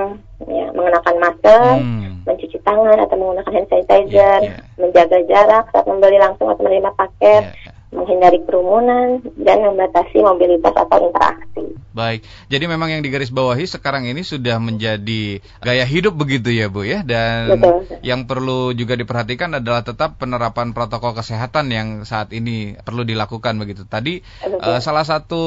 ya, 0.51 0.67
mengenakan 0.75 1.15
masker, 1.24 1.63
hmm. 1.79 2.27
mencuci 2.27 2.60
tangan 2.67 3.00
atau 3.00 3.15
menggunakan 3.15 3.55
hand 3.55 3.67
sanitizer, 3.72 4.39
yeah, 4.43 4.60
yeah. 4.60 4.63
menjaga 4.75 5.24
jarak 5.31 5.63
saat 5.72 5.88
membeli 5.88 6.19
langsung 6.19 6.51
atau 6.51 6.60
menerima 6.67 6.91
paket, 7.00 7.43
yeah, 7.48 7.55
yeah. 7.55 7.75
Menghindari 7.94 8.42
kerumunan 8.44 9.22
dan 9.38 9.62
membatasi 9.62 10.22
mobilitas 10.22 10.74
atau 10.74 10.98
interaksi. 11.06 11.63
Baik, 11.96 12.27
jadi 12.51 12.68
memang 12.68 12.92
yang 12.92 13.00
digarisbawahi 13.08 13.63
sekarang 13.72 14.04
ini 14.04 14.20
sudah 14.20 14.60
menjadi 14.60 15.39
gaya 15.63 15.88
hidup 15.88 16.20
begitu 16.20 16.51
ya 16.51 16.68
Bu 16.68 16.84
ya, 16.84 17.08
dan 17.08 17.56
Betul. 17.56 17.88
yang 18.04 18.27
perlu 18.27 18.75
juga 18.75 19.00
diperhatikan 19.00 19.63
adalah 19.63 19.80
tetap 19.80 20.20
penerapan 20.20 20.75
protokol 20.75 21.15
kesehatan 21.15 21.72
yang 21.72 21.88
saat 22.04 22.36
ini 22.36 22.75
perlu 22.84 23.08
dilakukan 23.08 23.56
begitu. 23.56 23.88
Tadi 23.88 24.20
uh, 24.44 24.84
salah 24.84 25.08
satu 25.08 25.46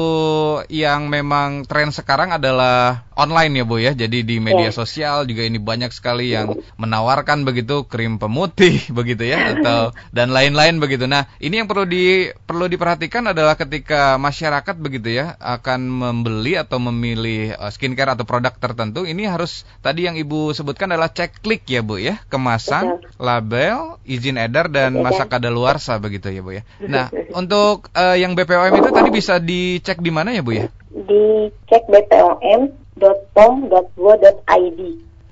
yang 0.73 1.05
memang 1.13 1.69
tren 1.69 1.93
sekarang 1.93 2.33
adalah 2.33 3.05
online 3.13 3.61
ya 3.61 3.65
Bu 3.69 3.77
ya, 3.77 3.93
jadi 3.93 4.25
di 4.25 4.41
media 4.41 4.71
ya. 4.71 4.75
sosial 4.75 5.29
juga 5.29 5.45
ini 5.45 5.61
banyak 5.61 5.93
sekali 5.93 6.33
yang 6.33 6.57
menawarkan 6.81 7.45
begitu 7.45 7.85
krim 7.85 8.17
pemutih 8.17 8.89
begitu 8.97 9.21
ya, 9.21 9.53
atau 9.53 9.93
dan 10.17 10.33
lain-lain 10.33 10.81
begitu. 10.81 11.05
Nah 11.05 11.29
ini 11.37 11.61
yang 11.61 11.69
perlu 11.69 11.85
di 11.85 12.28
perlu 12.45 12.69
diperhatikan 12.69 13.31
adalah 13.31 13.55
ketika 13.57 14.17
masyarakat 14.19 14.75
begitu 14.77 15.21
ya 15.21 15.37
akan 15.39 15.79
membeli 15.85 16.57
atau 16.59 16.77
memilih 16.81 17.55
uh, 17.57 17.71
skincare 17.73 18.13
atau 18.13 18.25
produk 18.27 18.53
tertentu 18.55 19.05
ini 19.05 19.25
harus 19.25 19.65
tadi 19.79 20.05
yang 20.05 20.19
Ibu 20.19 20.51
sebutkan 20.53 20.91
adalah 20.91 21.09
cek 21.13 21.41
klik 21.41 21.63
ya 21.69 21.81
Bu 21.85 21.97
ya, 22.01 22.19
kemasan, 22.27 22.99
Betul. 22.99 23.09
label, 23.21 23.97
izin 24.03 24.37
edar 24.37 24.67
dan 24.69 24.99
Betul. 24.99 25.05
masa 25.05 25.23
kadaluarsa 25.25 25.97
begitu 25.97 26.29
ya 26.29 26.41
Bu 26.45 26.51
ya. 26.59 26.63
Nah, 26.83 27.09
untuk 27.33 27.89
uh, 27.95 28.15
yang 28.19 28.35
BPOM 28.35 28.75
itu 28.79 28.89
tadi 28.91 29.09
bisa 29.09 29.39
dicek 29.39 30.03
di 30.03 30.11
mana 30.11 30.35
ya 30.35 30.41
Bu 30.45 30.51
ya? 30.55 30.67
Dicek 30.91 31.87
bpom.pom.go.id. 31.89 32.71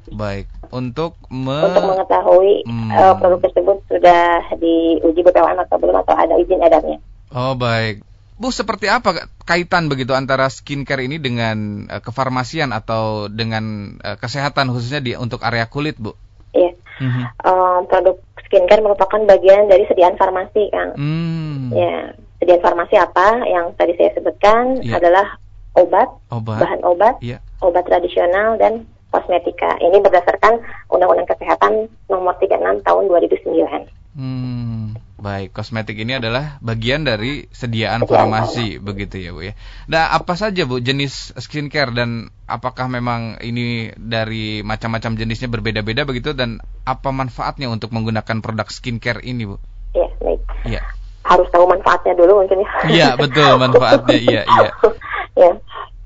Baik, 0.08 0.48
untuk 0.72 1.16
me... 1.30 1.58
untuk 1.68 1.84
mengetahui 1.96 2.66
hmm. 2.68 2.90
uh, 2.92 3.14
produk 3.20 3.40
tersebut 3.48 3.78
sudah 3.88 4.42
diuji 4.58 5.22
BPOM 5.24 5.58
atau 5.68 5.78
belum 5.80 5.96
atau 6.04 6.16
ada 6.16 6.36
izin 6.40 6.64
edarnya. 6.64 6.98
Oh 7.32 7.54
baik, 7.60 8.08
Bu, 8.38 8.54
seperti 8.54 8.86
apa 8.86 9.34
kaitan 9.50 9.90
begitu 9.90 10.14
antara 10.14 10.46
skincare 10.54 11.02
ini 11.02 11.18
dengan 11.18 11.90
uh, 11.90 12.02
kefarmasian 12.06 12.70
atau 12.70 13.34
dengan 13.34 13.98
uh, 13.98 14.14
kesehatan 14.22 14.70
khususnya 14.70 15.02
di 15.02 15.18
untuk 15.18 15.42
area 15.42 15.66
kulit, 15.66 15.98
Bu? 15.98 16.14
Iya. 16.54 16.78
Mm-hmm. 17.02 17.24
Uh, 17.42 17.80
produk 17.90 18.16
skincare 18.46 18.86
merupakan 18.86 19.22
bagian 19.26 19.66
dari 19.66 19.90
sediaan 19.90 20.22
farmasi, 20.22 20.70
Kang. 20.70 20.94
Mm. 20.94 21.74
Ya, 21.74 22.14
sediaan 22.38 22.62
farmasi 22.62 22.96
apa 23.02 23.42
yang 23.50 23.74
tadi 23.74 23.98
saya 23.98 24.14
sebutkan 24.14 24.86
yeah. 24.86 25.02
adalah 25.02 25.42
obat, 25.74 26.10
obat, 26.30 26.62
bahan 26.62 26.82
obat, 26.86 27.16
yeah. 27.26 27.42
obat 27.66 27.90
tradisional 27.90 28.58
dan 28.62 28.86
kosmetika. 29.18 29.82
Ini 29.82 29.98
berdasarkan 29.98 30.62
Undang-Undang 30.94 31.26
Kesehatan 31.34 31.90
Nomor 32.06 32.38
36 32.38 32.86
Tahun 32.86 33.04
2009. 33.10 33.90
Hmm, 34.18 34.98
baik, 35.22 35.54
kosmetik 35.54 35.98
ini 36.02 36.18
adalah 36.18 36.58
bagian 36.62 37.06
dari 37.06 37.46
sediaan 37.54 38.06
farmasi 38.10 38.82
begitu 38.82 39.22
ya 39.22 39.30
Bu 39.30 39.46
ya. 39.46 39.54
Nah, 39.86 40.10
apa 40.10 40.34
saja 40.34 40.66
Bu 40.66 40.82
jenis 40.82 41.38
skincare 41.38 41.94
dan 41.94 42.34
apakah 42.50 42.90
memang 42.90 43.38
ini 43.46 43.94
dari 43.94 44.66
macam-macam 44.66 45.14
jenisnya 45.22 45.54
berbeda-beda 45.54 46.02
begitu 46.02 46.34
dan 46.34 46.58
apa 46.82 47.14
manfaatnya 47.14 47.70
untuk 47.70 47.94
menggunakan 47.94 48.42
produk 48.42 48.66
skincare 48.74 49.22
ini 49.22 49.46
Bu? 49.46 49.62
Iya, 49.94 50.10
baik. 50.18 50.42
Iya. 50.66 50.82
Harus 51.22 51.46
tahu 51.54 51.70
manfaatnya 51.70 52.18
dulu 52.18 52.42
mungkin 52.42 52.66
ya. 52.66 52.70
Iya, 52.90 53.10
betul 53.22 53.54
manfaatnya. 53.62 54.18
iya, 54.18 54.42
iya. 54.50 54.70
ya. 55.46 55.52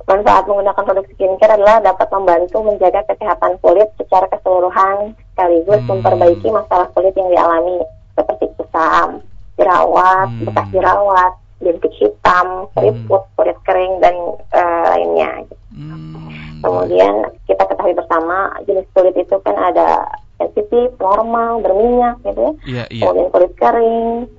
Manfaat 0.08 0.44
menggunakan 0.50 0.84
produk 0.84 1.06
skincare 1.14 1.56
adalah 1.56 1.78
dapat 1.84 2.08
membantu 2.10 2.58
menjaga 2.66 3.02
kesehatan 3.06 3.62
kulit 3.62 3.90
secara 4.02 4.26
keseluruhan 4.32 5.14
sekaligus 5.34 5.82
hmm. 5.86 5.90
memperbaiki 5.90 6.48
masalah 6.50 6.88
kulit 6.98 7.14
yang 7.14 7.30
dialami 7.30 7.86
seperti 8.18 8.46
kusam, 8.60 9.22
jerawat, 9.56 10.28
hmm. 10.30 10.46
bekas 10.50 10.68
jerawat, 10.74 11.34
bintik 11.62 11.94
hitam, 12.02 12.68
keriput, 12.74 13.22
hmm. 13.24 13.34
kulit 13.38 13.58
kering 13.64 13.94
dan 14.02 14.16
uh, 14.58 14.84
lainnya. 14.98 15.32
Hmm. 15.72 16.30
Kemudian 16.62 17.14
kita 17.50 17.64
ketahui 17.66 17.98
bersama 17.98 18.54
jenis 18.70 18.86
kulit 18.94 19.16
itu 19.18 19.36
kan 19.42 19.58
ada 19.58 20.06
sensitif, 20.42 20.94
normal, 20.98 21.62
berminyak 21.62 22.18
gitu 22.26 22.58
ya. 22.66 22.86
Yeah, 22.86 22.88
yeah. 22.90 23.02
Kemudian 23.06 23.30
kulit 23.30 23.54
kering, 23.58 24.30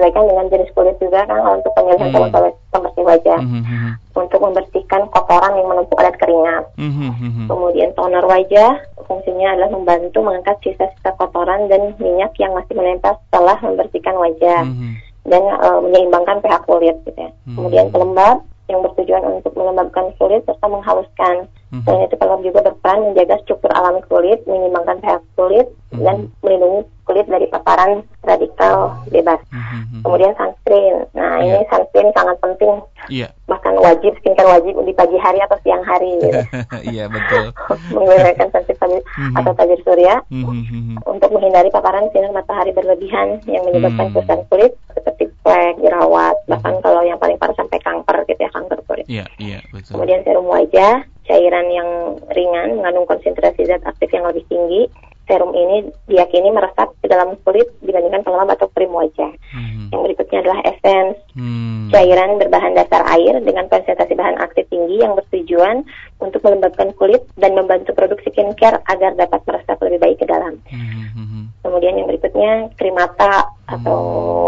disesuaikan 0.00 0.32
dengan 0.32 0.46
jenis 0.48 0.72
kulit 0.72 0.96
juga 0.96 1.20
kan 1.28 1.60
untuk 1.60 1.72
pemilihan 1.76 2.08
mm-hmm. 2.08 2.32
sabun 2.32 2.56
pembersih 2.72 3.04
wajah. 3.04 3.40
Mm-hmm. 3.44 3.92
Untuk 4.16 4.40
membersihkan 4.40 5.02
kotoran 5.12 5.52
yang 5.60 5.68
menumpuk 5.68 5.96
pada 6.00 6.12
keringat. 6.16 6.64
Mm-hmm. 6.80 7.46
Kemudian 7.52 7.92
toner 7.92 8.24
wajah 8.24 8.72
fungsinya 9.04 9.52
adalah 9.52 9.70
membantu 9.76 10.18
mengangkat 10.24 10.56
sisa-sisa 10.64 11.12
kotoran 11.20 11.68
dan 11.68 11.92
minyak 12.00 12.32
yang 12.40 12.56
masih 12.56 12.72
menempel 12.72 13.12
setelah 13.28 13.60
membersihkan 13.60 14.16
wajah. 14.16 14.64
Mm-hmm. 14.64 14.92
Dan 15.20 15.42
uh, 15.60 15.84
menyeimbangkan 15.84 16.40
pH 16.40 16.64
kulit 16.64 16.96
gitu 17.04 17.20
ya. 17.20 17.28
Mm-hmm. 17.28 17.56
Kemudian 17.60 17.86
pelembab 17.92 18.38
yang 18.72 18.80
bertujuan 18.86 19.24
untuk 19.26 19.52
melembabkan 19.52 20.06
kulit 20.16 20.40
serta 20.48 20.64
menghaluskan. 20.64 21.44
Mm-hmm. 21.70 21.84
Selain 21.84 22.08
itu 22.08 22.16
pelembab 22.16 22.40
juga 22.40 22.60
berperan 22.72 22.98
menjaga 23.12 23.36
struktur 23.44 23.70
alami 23.76 24.00
kulit, 24.08 24.40
menyimbangkan 24.48 24.96
pH 25.04 25.20
kulit, 25.36 25.68
dan 25.92 26.32
melindungi 26.40 26.88
kulit 27.10 27.26
dari 27.26 27.50
paparan 27.50 28.06
radikal 28.22 28.94
bebas. 29.10 29.42
Mm-hmm. 29.50 30.06
Kemudian 30.06 30.30
sunscreen. 30.38 31.02
Nah, 31.10 31.42
yeah. 31.42 31.58
ini 31.58 31.66
sunscreen 31.66 32.14
sangat 32.14 32.38
penting. 32.38 32.78
Yeah. 33.10 33.34
Bahkan 33.50 33.74
wajib 33.82 34.14
skincare 34.22 34.46
wajib 34.46 34.78
di 34.86 34.94
pagi 34.94 35.18
hari 35.18 35.42
atau 35.42 35.58
siang 35.66 35.82
hari 35.82 36.22
gitu. 36.22 36.38
Iya, 36.94 37.10
betul. 37.10 37.50
Menggunakan 37.98 38.46
sunscreen 38.54 39.02
mm-hmm. 39.02 39.38
atau 39.42 39.52
tabir 39.58 39.80
surya 39.82 40.22
mm-hmm. 40.30 41.02
untuk 41.02 41.30
menghindari 41.34 41.66
paparan 41.74 42.06
sinar 42.14 42.30
matahari 42.30 42.70
berlebihan 42.70 43.42
yang 43.50 43.66
menyebabkan 43.66 44.06
mm-hmm. 44.06 44.22
kerusakan 44.22 44.40
kulit 44.46 44.72
seperti 44.94 45.26
flek, 45.42 45.82
jerawat, 45.82 46.38
mm-hmm. 46.38 46.50
bahkan 46.54 46.74
kalau 46.78 47.02
yang 47.02 47.18
paling 47.18 47.34
parah 47.42 47.58
sampai 47.58 47.82
kanker 47.82 48.22
gitu 48.30 48.38
ya, 48.38 48.50
kanker 48.54 48.78
kulit. 48.86 49.06
Iya, 49.10 49.26
yeah, 49.26 49.28
iya, 49.42 49.50
yeah, 49.58 49.62
betul. 49.74 49.98
Kemudian 49.98 50.22
serum 50.22 50.46
wajah, 50.46 51.02
cairan 51.26 51.66
yang 51.74 51.90
ringan 52.30 52.78
mengandung 52.78 53.10
konsentrasi 53.10 53.66
zat 53.66 53.82
aktif 53.82 54.14
yang 54.14 54.30
lebih 54.30 54.46
tinggi 54.46 54.86
serum 55.30 55.54
ini 55.54 55.86
diyakini 56.10 56.50
meresap 56.50 56.90
ke 56.98 57.06
dalam 57.06 57.38
kulit 57.46 57.70
dibandingkan 57.86 58.26
pelembab 58.26 58.58
atau 58.58 58.66
krim 58.74 58.90
wajah. 58.90 59.30
Hmm. 59.54 59.86
Yang 59.94 60.00
berikutnya 60.10 60.38
adalah 60.42 60.58
essence, 60.66 61.22
hmm. 61.38 61.94
cairan 61.94 62.42
berbahan 62.42 62.74
dasar 62.74 63.06
air 63.14 63.38
dengan 63.38 63.70
konsentrasi 63.70 64.18
bahan 64.18 64.42
aktif 64.42 64.66
tinggi 64.66 64.98
yang 64.98 65.14
bertujuan 65.14 65.86
untuk 66.18 66.42
melembabkan 66.42 66.90
kulit 66.98 67.22
dan 67.38 67.54
membantu 67.54 67.94
produk 67.94 68.18
skincare 68.26 68.82
agar 68.90 69.14
dapat 69.14 69.38
meresap 69.46 69.78
lebih 69.86 70.02
baik 70.02 70.18
ke 70.18 70.26
dalam. 70.26 70.58
Hmm. 70.66 71.46
Kemudian 71.62 71.94
yang 71.94 72.10
berikutnya 72.10 72.74
krim 72.74 72.98
mata 72.98 73.46
atau 73.70 74.00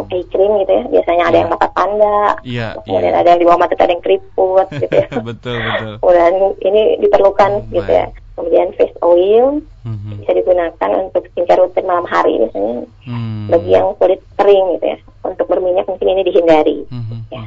hmm. 0.03 0.11
eye 0.11 0.27
cream 0.35 0.53
gitu 0.67 0.73
ya. 0.75 0.85
Biasanya 0.91 1.25
ada 1.31 1.31
yeah. 1.31 1.43
yang 1.47 1.51
mata 1.55 1.69
panda, 1.71 2.21
yeah, 2.43 2.71
kemudian 2.83 3.15
yeah. 3.15 3.21
ada 3.23 3.29
yang 3.31 3.41
di 3.41 3.47
bawah 3.47 3.61
mata 3.63 3.79
ada 3.79 3.95
yang 3.95 4.03
keriput 4.03 4.67
gitu 4.83 4.95
ya. 4.99 5.07
betul 5.23 5.57
betul. 5.63 5.93
Kemudian 6.03 6.35
ini 6.67 6.83
diperlukan 6.99 7.53
oh, 7.63 7.71
gitu 7.71 7.93
ya 7.95 8.11
kemudian 8.35 8.73
face 8.77 8.97
oil 9.05 9.61
mm-hmm. 9.85 10.21
bisa 10.21 10.31
digunakan 10.33 10.91
untuk 10.97 11.23
skincare 11.33 11.61
rutin 11.63 11.85
malam 11.85 12.07
hari 12.09 12.41
misalnya 12.41 12.89
mm. 13.05 13.53
bagi 13.53 13.71
yang 13.71 13.93
kulit 14.01 14.21
kering 14.41 14.67
gitu 14.79 14.87
ya 14.97 14.99
untuk 15.33 15.47
berminyak 15.49 15.87
mungkin 15.89 16.07
ini 16.07 16.23
dihindari 16.29 16.79
mm-hmm. 16.87 17.21
ya 17.33 17.43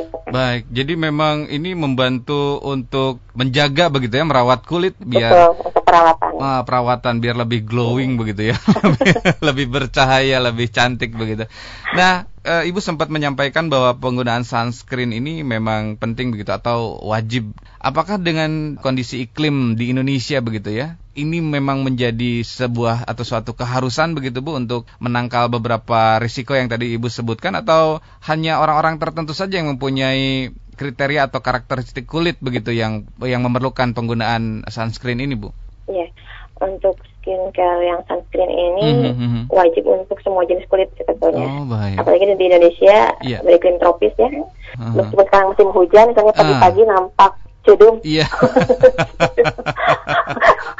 itu. 0.00 0.16
baik 0.30 0.64
jadi 0.70 0.92
memang 0.94 1.50
ini 1.50 1.74
membantu 1.74 2.62
untuk 2.62 3.20
menjaga 3.34 3.90
begitu 3.90 4.16
ya 4.16 4.24
merawat 4.24 4.64
kulit 4.64 4.94
biar 5.02 5.30
Betul, 5.34 5.50
untuk 5.70 5.82
perawatan 5.84 6.30
ah, 6.40 6.62
perawatan 6.62 7.14
biar 7.18 7.36
lebih 7.36 7.66
glowing 7.66 8.14
mm. 8.16 8.18
begitu 8.22 8.42
ya 8.54 8.56
lebih 9.48 9.66
bercahaya 9.68 10.40
lebih 10.40 10.70
cantik 10.70 11.12
begitu 11.14 11.44
nah 11.92 12.24
e, 12.40 12.70
ibu 12.70 12.78
sempat 12.78 13.12
menyampaikan 13.12 13.68
bahwa 13.68 13.98
penggunaan 13.98 14.46
sunscreen 14.46 15.12
ini 15.12 15.42
memang 15.44 16.00
penting 16.00 16.32
begitu 16.32 16.54
atau 16.54 16.98
wajib 17.02 17.52
Apakah 17.84 18.16
dengan 18.16 18.80
kondisi 18.80 19.28
iklim 19.28 19.76
di 19.76 19.92
Indonesia 19.92 20.40
begitu 20.40 20.72
ya? 20.72 20.96
Ini 21.14 21.38
memang 21.38 21.86
menjadi 21.86 22.42
sebuah 22.42 23.06
atau 23.06 23.22
suatu 23.22 23.54
keharusan 23.54 24.18
begitu 24.18 24.42
Bu 24.42 24.58
untuk 24.58 24.90
menangkal 24.98 25.46
beberapa 25.46 26.18
risiko 26.18 26.58
yang 26.58 26.66
tadi 26.66 26.90
Ibu 26.98 27.06
sebutkan 27.06 27.54
atau 27.54 28.02
hanya 28.26 28.58
orang-orang 28.58 28.98
tertentu 28.98 29.30
saja 29.30 29.62
yang 29.62 29.70
mempunyai 29.70 30.50
kriteria 30.74 31.30
atau 31.30 31.38
karakteristik 31.38 32.10
kulit 32.10 32.42
begitu 32.42 32.74
yang 32.74 33.06
yang 33.22 33.46
memerlukan 33.46 33.94
penggunaan 33.94 34.66
sunscreen 34.66 35.22
ini 35.22 35.38
Bu? 35.38 35.54
Iya. 35.86 36.10
Untuk 36.58 36.98
skincare 37.22 37.82
yang 37.86 38.02
sunscreen 38.10 38.50
ini 38.50 38.88
mm 39.14 39.14
-hmm. 39.14 39.42
wajib 39.54 39.86
untuk 39.86 40.18
semua 40.18 40.42
jenis 40.50 40.66
kulit 40.66 40.90
sebetulnya. 40.98 41.46
Oh. 41.46 41.70
Apalagi 41.72 42.26
di 42.34 42.44
Indonesia 42.50 43.14
yeah. 43.22 43.38
beriklim 43.46 43.78
tropis 43.78 44.18
ya. 44.18 44.26
Uh 44.28 44.42
-huh. 44.82 44.98
Meskipun 44.98 45.24
sekarang 45.30 45.48
musim 45.54 45.68
hujan, 45.70 46.10
misalnya 46.10 46.34
pagi-pagi 46.34 46.82
uh. 46.82 46.88
nampak 46.90 47.32
cedung. 47.64 47.96
Iya. 48.04 48.26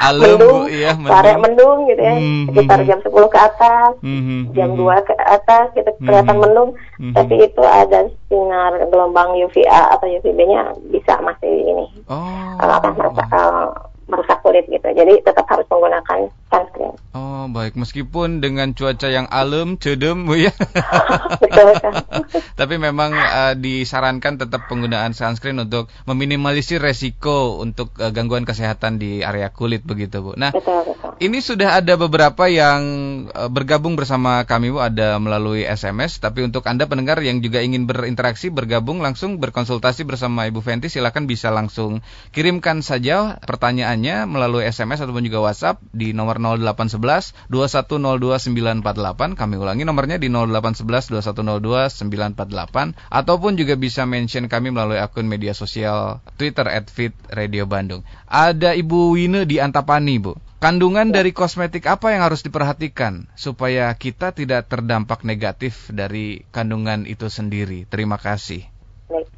Alem, 0.04 0.20
mendung, 0.36 0.60
Bu, 0.60 0.68
iya, 0.68 0.90
sore 0.92 1.32
mendung 1.40 1.78
gitu 1.88 2.02
ya, 2.02 2.14
Hmm, 2.16 2.44
sekitar 2.50 2.78
hmm. 2.80 2.88
jam 2.88 2.98
10 3.00 3.28
ke 3.28 3.38
atas, 3.38 3.92
Mhm, 4.04 4.38
jam 4.52 4.68
mhm. 4.72 4.78
2 4.80 4.96
ke 5.00 5.14
atas 5.16 5.66
gitu 5.72 5.90
kelihatan 6.04 6.36
Mhm. 6.36 6.42
mendung, 6.44 6.70
Mhm. 7.00 7.12
tapi 7.16 7.34
itu 7.40 7.62
ada 7.64 7.98
sinar 8.28 8.72
gelombang 8.88 9.30
UVA 9.38 9.80
atau 9.92 10.06
UVB-nya 10.06 10.62
bisa 10.92 11.16
masih 11.20 11.52
ini 11.64 11.86
Oh. 12.06 12.60
apa 12.60 12.92
merusak, 12.92 13.28
eh, 13.32 13.66
merusak 14.04 14.38
kulit 14.44 14.68
gitu. 14.68 14.84
Jadi 14.84 15.24
tetap 15.24 15.48
harus 15.48 15.64
menggunakan 15.72 16.28
sunscreen. 16.54 16.94
Oh, 17.14 17.46
baik. 17.46 17.78
Meskipun 17.78 18.42
dengan 18.42 18.74
cuaca 18.74 19.06
yang 19.06 19.30
alem, 19.30 19.78
cedem, 19.78 20.26
Bu 20.26 20.34
ya. 20.38 20.54
Betul 21.42 21.78
kan? 21.78 21.94
Tapi 22.60 22.74
memang 22.78 23.14
eh, 23.14 23.54
disarankan 23.58 24.38
tetap 24.38 24.66
penggunaan 24.70 25.14
sunscreen 25.14 25.58
untuk 25.62 25.90
meminimalisir 26.06 26.82
resiko 26.82 27.62
untuk 27.62 27.94
eh, 27.98 28.10
gangguan 28.10 28.46
kesehatan 28.46 28.98
di 28.98 29.22
area 29.22 29.50
kulit 29.50 29.82
begitu, 29.82 30.22
Bu. 30.22 30.32
Nah, 30.38 30.50
betul 30.54 30.86
betul. 30.86 31.14
ini 31.22 31.38
sudah 31.38 31.78
ada 31.82 31.94
beberapa 31.94 32.50
yang 32.50 32.82
eh, 33.30 33.50
bergabung 33.50 33.94
bersama 33.94 34.42
kami, 34.46 34.74
Bu, 34.74 34.82
ada 34.82 35.18
melalui 35.18 35.66
SMS. 35.66 36.18
Tapi 36.18 36.46
untuk 36.46 36.66
Anda 36.66 36.86
pendengar 36.90 37.22
yang 37.22 37.42
juga 37.42 37.62
ingin 37.62 37.86
berinteraksi, 37.86 38.50
bergabung 38.50 39.02
langsung 39.02 39.38
berkonsultasi 39.38 40.06
bersama 40.06 40.46
Ibu 40.50 40.62
Fenty, 40.62 40.90
silakan 40.90 41.30
bisa 41.30 41.50
langsung 41.54 42.02
kirimkan 42.34 42.82
saja 42.82 43.38
pertanyaannya 43.38 44.26
melalui 44.26 44.66
SMS 44.66 45.02
ataupun 45.02 45.22
juga 45.22 45.46
WhatsApp 45.46 45.78
di 45.94 46.10
nomor 46.10 46.42
0811 46.44 47.48
2102 47.48 48.36
948. 48.84 49.40
Kami 49.40 49.54
ulangi 49.56 49.88
nomornya 49.88 50.20
di 50.20 50.28
0811 50.28 51.16
2102 51.16 51.88
948 52.36 52.92
ataupun 53.08 53.56
juga 53.56 53.74
bisa 53.80 54.04
mention 54.04 54.46
kami 54.52 54.68
melalui 54.68 55.00
akun 55.00 55.24
media 55.24 55.56
sosial 55.56 56.20
Twitter 56.36 56.68
@fit_radio_bandung. 56.68 58.04
Ada 58.28 58.76
Ibu 58.76 59.16
Wine 59.16 59.48
di 59.48 59.56
Antapani, 59.58 60.20
Bu. 60.20 60.36
Kandungan 60.64 61.12
dari 61.12 61.36
kosmetik 61.36 61.84
apa 61.84 62.16
yang 62.16 62.24
harus 62.24 62.40
diperhatikan 62.40 63.28
supaya 63.36 63.92
kita 63.92 64.32
tidak 64.32 64.64
terdampak 64.64 65.20
negatif 65.20 65.92
dari 65.92 66.40
kandungan 66.56 67.04
itu 67.04 67.28
sendiri? 67.28 67.84
Terima 67.84 68.16
kasih. 68.16 68.64
Baik. 69.12 69.28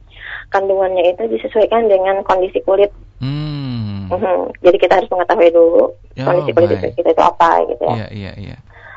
Kandungannya 0.55 1.03
itu 1.11 1.27
disesuaikan 1.27 1.91
dengan 1.91 2.23
kondisi 2.23 2.63
kulit. 2.63 2.95
Hmm. 3.19 3.66
Mhm. 4.09 4.55
Jadi 4.63 4.77
kita 4.79 4.93
harus 4.97 5.11
mengetahui 5.11 5.51
dulu 5.51 5.83
kondisi 6.17 6.51
kulit 6.53 6.69
baik. 6.73 6.95
kita 6.95 7.11
itu 7.11 7.23
apa 7.23 7.51
gitu 7.67 7.83
ya. 7.85 7.95
Iya, 7.97 8.07
iya, 8.11 8.33
iya. 8.39 8.57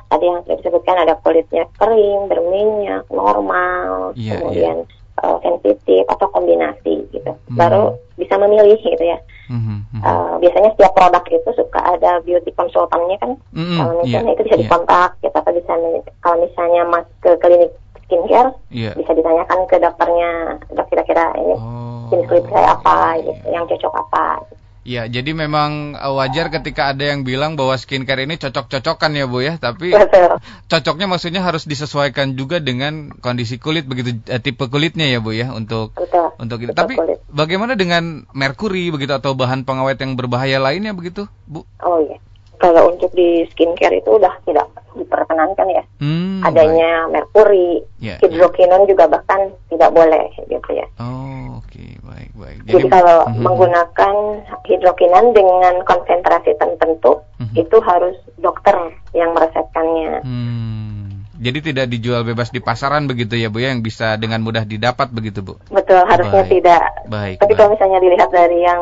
Tadi 0.09 0.25
yang 0.25 0.41
sudah 0.41 0.57
disebutkan 0.57 0.95
ada 0.97 1.13
kulitnya 1.21 1.63
kering, 1.77 2.19
berminyak, 2.25 3.05
normal, 3.09 4.13
Iya, 4.13 4.41
kemudian 4.41 4.77
eh, 5.19 5.37
sensitif 5.43 6.03
atau 6.07 6.27
kombinasi 6.31 7.03
gitu. 7.11 7.29
Hmm. 7.29 7.57
Baru 7.57 7.83
bisa 8.15 8.39
memilih 8.39 8.79
gitu 8.79 9.03
ya. 9.03 9.19
Mhm, 9.49 9.75
mhm. 9.91 10.01
Eh, 10.01 10.33
biasanya 10.39 10.69
setiap 10.73 10.93
produk 10.93 11.23
itu 11.27 11.49
suka 11.53 11.79
ada 11.83 12.21
beauty 12.21 12.53
consultantnya 12.53 13.17
kan. 13.17 13.31
Mm-mm, 13.51 13.77
kalau 13.77 13.93
misalnya 13.99 14.31
iya, 14.31 14.35
itu 14.35 14.43
bisa 14.45 14.55
iya. 14.55 14.63
dikontak, 14.63 15.09
kita 15.19 15.37
atau 15.37 15.53
bisa 15.53 15.73
kalau 16.19 16.37
misalnya 16.39 16.81
mas 16.85 17.05
ke 17.19 17.31
klinik 17.37 17.71
skincare 18.05 18.49
Iya. 18.71 18.91
bisa 18.95 19.11
ditanyakan 19.13 19.59
ke 19.67 19.75
dokternya, 19.77 20.31
dok 20.71 20.87
kira-kira 20.87 21.25
ini 21.35 21.53
Oh. 21.53 22.09
jenis 22.09 22.25
kulit 22.25 22.45
saya 22.49 22.73
apa 22.73 22.97
gitu, 23.19 23.43
yang 23.49 23.65
cocok 23.65 23.93
apa. 23.99 24.27
Ya, 24.87 25.05
jadi 25.11 25.35
memang 25.35 25.99
eh, 25.99 26.13
wajar 26.15 26.47
ketika 26.49 26.95
ada 26.95 27.03
yang 27.03 27.27
bilang 27.27 27.59
bahwa 27.59 27.75
skincare 27.75 28.23
ini 28.23 28.39
cocok-cocokan 28.39 29.11
ya, 29.13 29.25
Bu 29.27 29.43
ya. 29.43 29.59
Tapi 29.59 29.91
Betul. 29.99 30.39
cocoknya 30.71 31.07
maksudnya 31.11 31.41
harus 31.43 31.67
disesuaikan 31.67 32.39
juga 32.39 32.63
dengan 32.63 33.11
kondisi 33.19 33.59
kulit 33.59 33.85
begitu 33.85 34.23
eh, 34.31 34.39
tipe 34.39 34.65
kulitnya 34.71 35.05
ya, 35.11 35.19
Bu 35.19 35.35
ya 35.35 35.51
untuk 35.51 35.93
Betul. 35.93 36.31
untuk 36.39 36.57
itu. 36.63 36.71
Tapi 36.71 36.95
kulit. 36.95 37.19
bagaimana 37.27 37.75
dengan 37.75 38.23
merkuri 38.31 38.87
begitu 38.89 39.11
atau 39.11 39.35
bahan 39.35 39.67
pengawet 39.67 39.99
yang 39.99 40.15
berbahaya 40.15 40.63
lainnya 40.63 40.95
begitu, 40.95 41.27
Bu? 41.43 41.67
Oh 41.83 41.99
iya. 41.99 42.17
Kalau 42.59 42.91
untuk 42.91 43.15
di 43.15 43.47
skincare 43.49 44.03
itu 44.03 44.19
udah 44.19 44.35
tidak 44.43 44.67
diperkenankan 44.91 45.67
ya. 45.71 45.83
Hmm, 46.03 46.43
Adanya 46.43 47.07
merkuri, 47.07 47.79
Ya, 48.03 48.19
hidrokinon 48.19 48.83
juga 48.83 49.07
bahkan 49.07 49.47
tidak 49.71 49.95
boleh 49.95 50.27
gitu 50.43 50.69
ya. 50.71 50.83
baik. 50.91 50.99
Oh, 50.99 51.63
oke, 51.63 51.85
baik, 52.03 52.31
baik. 52.35 52.57
Jadi, 52.67 52.87
kalau 52.91 53.19
Mhm. 53.31 53.39
menggunakan 53.39 54.15
hidrokinon 54.67 55.25
dengan 55.31 55.75
konsentrasi 55.87 56.51
tertentu 56.59 57.23
Mhm. 57.39 57.55
itu 57.55 57.77
harus 57.79 58.15
dokter 58.37 58.75
yang 59.15 59.31
meresepkannya. 59.31 60.19
Hmm. 60.27 60.98
Jadi 61.39 61.71
tidak 61.71 61.87
dijual 61.87 62.27
bebas 62.27 62.51
di 62.51 62.59
pasaran 62.59 63.07
begitu 63.07 63.39
ya, 63.39 63.47
Bu 63.47 63.63
ya, 63.63 63.71
yang 63.71 63.79
bisa 63.79 64.19
dengan 64.19 64.43
mudah 64.43 64.67
didapat 64.67 65.07
begitu, 65.09 65.39
Bu. 65.39 65.55
Betul, 65.71 66.03
harusnya 66.03 66.43
Baik. 66.43 66.51
tidak. 66.51 66.83
Baik. 67.07 67.35
Tapi 67.39 67.47
baik. 67.47 67.57
kalau 67.57 67.69
misalnya 67.71 67.99
dilihat 68.03 68.29
dari 68.29 68.59
yang 68.59 68.81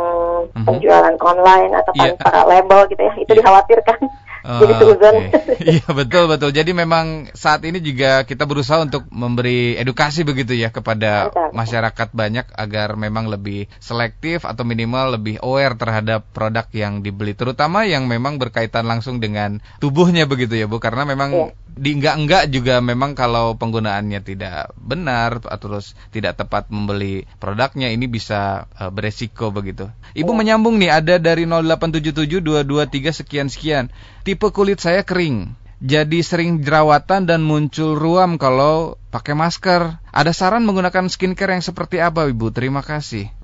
Mhm. 0.58 0.66
penjualan 0.66 1.16
online 1.22 1.72
atau 1.78 1.92
Iya. 1.94 2.18
tanpa 2.18 2.50
label 2.50 2.80
gitu 2.90 3.02
ya, 3.02 3.14
itu 3.22 3.32
Iya. 3.32 3.38
dikhawatirkan. 3.40 4.00
Jadi 4.48 4.74
suzon. 4.80 5.16
oke. 5.28 5.40
Iya 5.60 5.88
betul 5.92 6.24
betul. 6.32 6.56
Jadi 6.56 6.72
memang 6.72 7.28
saat 7.36 7.68
ini 7.68 7.84
juga 7.84 8.24
kita 8.24 8.48
berusaha 8.48 8.80
untuk 8.80 9.04
memberi 9.12 9.76
edukasi 9.76 10.24
begitu 10.24 10.56
ya 10.56 10.72
kepada 10.72 11.28
masyarakat 11.52 12.16
banyak 12.16 12.48
agar 12.56 12.96
memang 12.96 13.28
lebih 13.28 13.68
selektif 13.84 14.48
atau 14.48 14.64
minimal 14.64 15.20
lebih 15.20 15.36
aware 15.44 15.76
terhadap 15.76 16.24
produk 16.32 16.64
yang 16.72 17.04
dibeli, 17.04 17.36
terutama 17.36 17.84
yang 17.84 18.08
memang 18.08 18.40
berkaitan 18.40 18.88
langsung 18.88 19.20
dengan 19.20 19.60
tubuhnya 19.84 20.24
begitu 20.24 20.56
ya 20.56 20.64
bu. 20.64 20.80
Karena 20.80 21.04
memang 21.04 21.30
Iya. 21.36 21.52
Di 21.78 21.98
enggak-enggak 21.98 22.50
juga 22.50 22.82
memang 22.82 23.14
kalau 23.14 23.56
penggunaannya 23.56 24.20
tidak 24.26 24.74
benar 24.78 25.40
atau 25.46 25.78
terus 25.78 25.94
tidak 26.10 26.38
tepat 26.42 26.68
membeli 26.74 27.30
produknya 27.38 27.94
ini 27.94 28.10
bisa 28.10 28.66
eh, 28.76 28.90
beresiko 28.90 29.54
begitu. 29.54 29.88
Ibu 30.18 30.32
Iya. 30.34 30.38
menyambung 30.38 30.82
nih 30.82 30.92
ada 30.92 31.16
dari 31.22 31.46
0877223 31.46 33.14
sekian 33.14 33.48
sekian. 33.48 33.86
Tipe 34.26 34.50
kulit 34.50 34.82
saya 34.82 35.06
kering. 35.06 35.54
Jadi 35.78 36.26
sering 36.26 36.66
jerawatan 36.66 37.30
dan 37.30 37.46
muncul 37.46 37.94
ruam 37.94 38.42
kalau 38.42 38.98
pakai 39.14 39.38
masker. 39.38 40.02
Ada 40.10 40.34
saran 40.34 40.66
menggunakan 40.66 41.06
skincare 41.06 41.54
yang 41.54 41.62
seperti 41.62 42.02
apa, 42.02 42.26
Ibu? 42.26 42.50
Terima 42.50 42.82
kasih. 42.82 43.37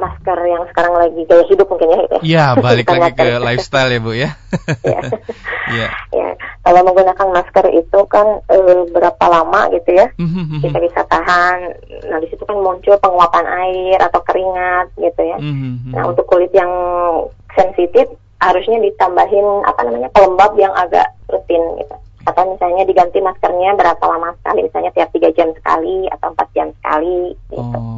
Ya, 0.00 0.08
masker 0.08 0.38
yang 0.48 0.64
sekarang 0.72 0.94
lagi 0.96 1.20
gaya 1.28 1.44
hidup 1.44 1.66
mungkin 1.68 1.92
ya 1.92 2.00
itu. 2.00 2.16
Ya, 2.24 2.44
balik 2.64 2.88
lagi 2.88 3.12
ke 3.12 3.36
lifestyle 3.36 3.92
ya, 3.92 4.00
Bu 4.00 4.12
ya. 4.16 4.30
Ya. 4.80 5.00
Iya. 5.70 5.86
ya, 6.18 6.34
kalau 6.66 6.82
menggunakan 6.82 7.28
masker 7.30 7.68
itu 7.70 8.00
kan 8.10 8.26
eh, 8.50 8.82
berapa 8.90 9.24
lama 9.28 9.70
gitu 9.70 9.94
ya? 9.94 10.10
Mhm, 10.18 10.64
Kita 10.64 10.82
bisa 10.82 11.06
tahan. 11.06 11.78
Nah, 12.10 12.18
di 12.18 12.26
situ 12.26 12.42
kan 12.42 12.58
muncul 12.58 12.98
penguapan 12.98 13.46
air 13.46 14.02
atau 14.02 14.18
keringat 14.26 14.90
gitu 14.98 15.20
ya. 15.20 15.38
Mhm. 15.38 15.94
Nah, 15.94 16.10
untuk 16.10 16.26
kulit 16.26 16.50
yang 16.50 16.72
sensitif 17.54 18.10
harusnya 18.40 18.82
ditambahin 18.82 19.46
apa 19.68 19.80
namanya 19.84 20.08
pelembab 20.10 20.58
yang 20.58 20.74
agak 20.74 21.06
rutin 21.30 21.62
gitu. 21.78 21.94
Atau 22.26 22.42
misalnya 22.50 22.82
diganti 22.82 23.22
maskernya 23.22 23.78
berapa 23.78 24.04
lama 24.10 24.34
sekali, 24.42 24.66
misalnya 24.66 24.90
tiap 24.96 25.12
tiga 25.14 25.30
jam 25.38 25.54
sekali 25.54 26.08
atau 26.10 26.34
empat 26.34 26.48
jam 26.56 26.68
sekali. 26.82 27.36
Gitu. 27.52 27.62
Oh. 27.62 27.89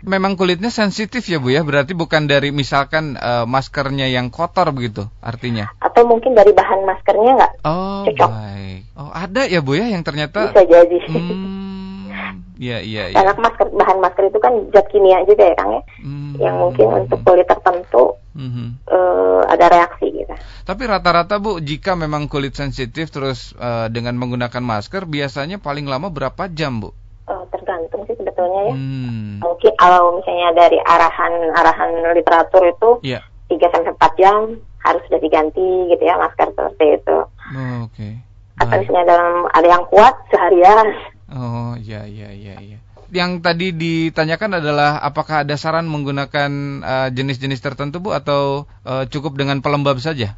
Memang 0.00 0.34
kulitnya 0.34 0.68
sensitif 0.68 1.26
ya, 1.26 1.38
Bu 1.38 1.50
ya? 1.50 1.62
Berarti 1.62 1.90
bukan 1.92 2.26
dari 2.26 2.50
misalkan 2.50 3.14
eh, 3.14 3.44
maskernya 3.44 4.06
yang 4.06 4.30
kotor 4.30 4.70
begitu 4.70 5.10
artinya. 5.18 5.70
Atau 5.78 6.04
mungkin 6.04 6.32
dari 6.32 6.54
bahan 6.54 6.84
maskernya 6.84 7.32
nggak 7.34 7.52
Oh, 7.62 8.06
Cocok. 8.06 8.30
baik. 8.30 8.80
Oh, 8.94 9.10
ada 9.10 9.42
ya, 9.44 9.58
Bu 9.58 9.74
ya 9.74 9.90
yang 9.90 10.02
ternyata 10.02 10.50
bisa 10.50 10.62
jadi. 10.62 10.98
Hmm, 11.08 12.06
ya, 12.56 12.78
iya, 12.78 13.10
iya. 13.10 13.16
Karena 13.16 13.34
masker 13.34 13.66
bahan 13.70 13.98
masker 13.98 14.24
itu 14.26 14.38
kan 14.38 14.52
zat 14.70 14.86
kimia 14.88 15.22
juga 15.24 15.44
ya 15.44 15.54
Kang 15.54 15.70
ya, 15.72 15.82
Hmm. 15.98 16.32
yang 16.38 16.54
mungkin 16.58 16.86
untuk 17.04 17.18
kulit 17.22 17.46
tertentu 17.46 18.14
Mhm. 18.34 18.66
eh, 18.86 19.40
ada 19.50 19.66
reaksi 19.66 20.06
gitu. 20.12 20.34
Tapi 20.62 20.82
rata-rata 20.84 21.38
Bu, 21.38 21.58
jika 21.58 21.94
memang 21.94 22.26
kulit 22.26 22.54
sensitif 22.54 23.10
terus 23.10 23.50
eh, 23.54 23.86
dengan 23.88 24.14
menggunakan 24.14 24.62
masker, 24.62 25.06
biasanya 25.06 25.58
paling 25.58 25.86
lama 25.86 26.06
berapa 26.08 26.46
jam 26.48 26.78
Bu? 26.78 26.94
Eh, 27.28 27.44
tergantung 27.52 28.08
sih 28.08 28.16
sebetulnya 28.16 28.72
ya. 28.72 28.74
Hmm. 28.74 29.36
Mungkin 29.44 29.72
kalau 29.76 30.16
misalnya 30.16 30.48
dari 30.56 30.80
arahan-arahan 30.80 31.90
literatur 32.16 32.64
itu 32.64 32.90
Ya. 33.04 33.20
3 33.52 33.68
sampai 33.68 33.92
4 33.92 34.12
jam 34.16 34.56
harus 34.80 35.02
sudah 35.04 35.20
diganti 35.20 35.92
gitu 35.92 36.00
ya 36.00 36.16
masker 36.16 36.48
seperti 36.56 36.96
itu. 36.96 37.18
Oh, 37.28 37.76
Oke. 37.84 38.16
Atau 38.56 38.74
Baik. 38.74 38.80
misalnya 38.82 39.04
dalam 39.06 39.34
ada 39.46 39.68
yang 39.68 39.84
kuat 39.86 40.14
seharian. 40.28 40.86
Oh, 41.28 41.76
iya 41.76 42.08
iya 42.08 42.32
iya 42.32 42.54
iya. 42.58 42.78
Yang 43.08 43.40
tadi 43.40 43.72
ditanyakan 43.72 44.60
adalah 44.60 45.00
apakah 45.00 45.44
ada 45.44 45.52
saran 45.54 45.84
menggunakan 45.84 46.50
eh, 46.80 47.08
jenis-jenis 47.12 47.60
tertentu 47.60 48.00
Bu 48.00 48.16
atau 48.16 48.64
eh, 48.88 49.04
cukup 49.06 49.36
dengan 49.36 49.60
pelembab 49.60 50.00
saja? 50.00 50.32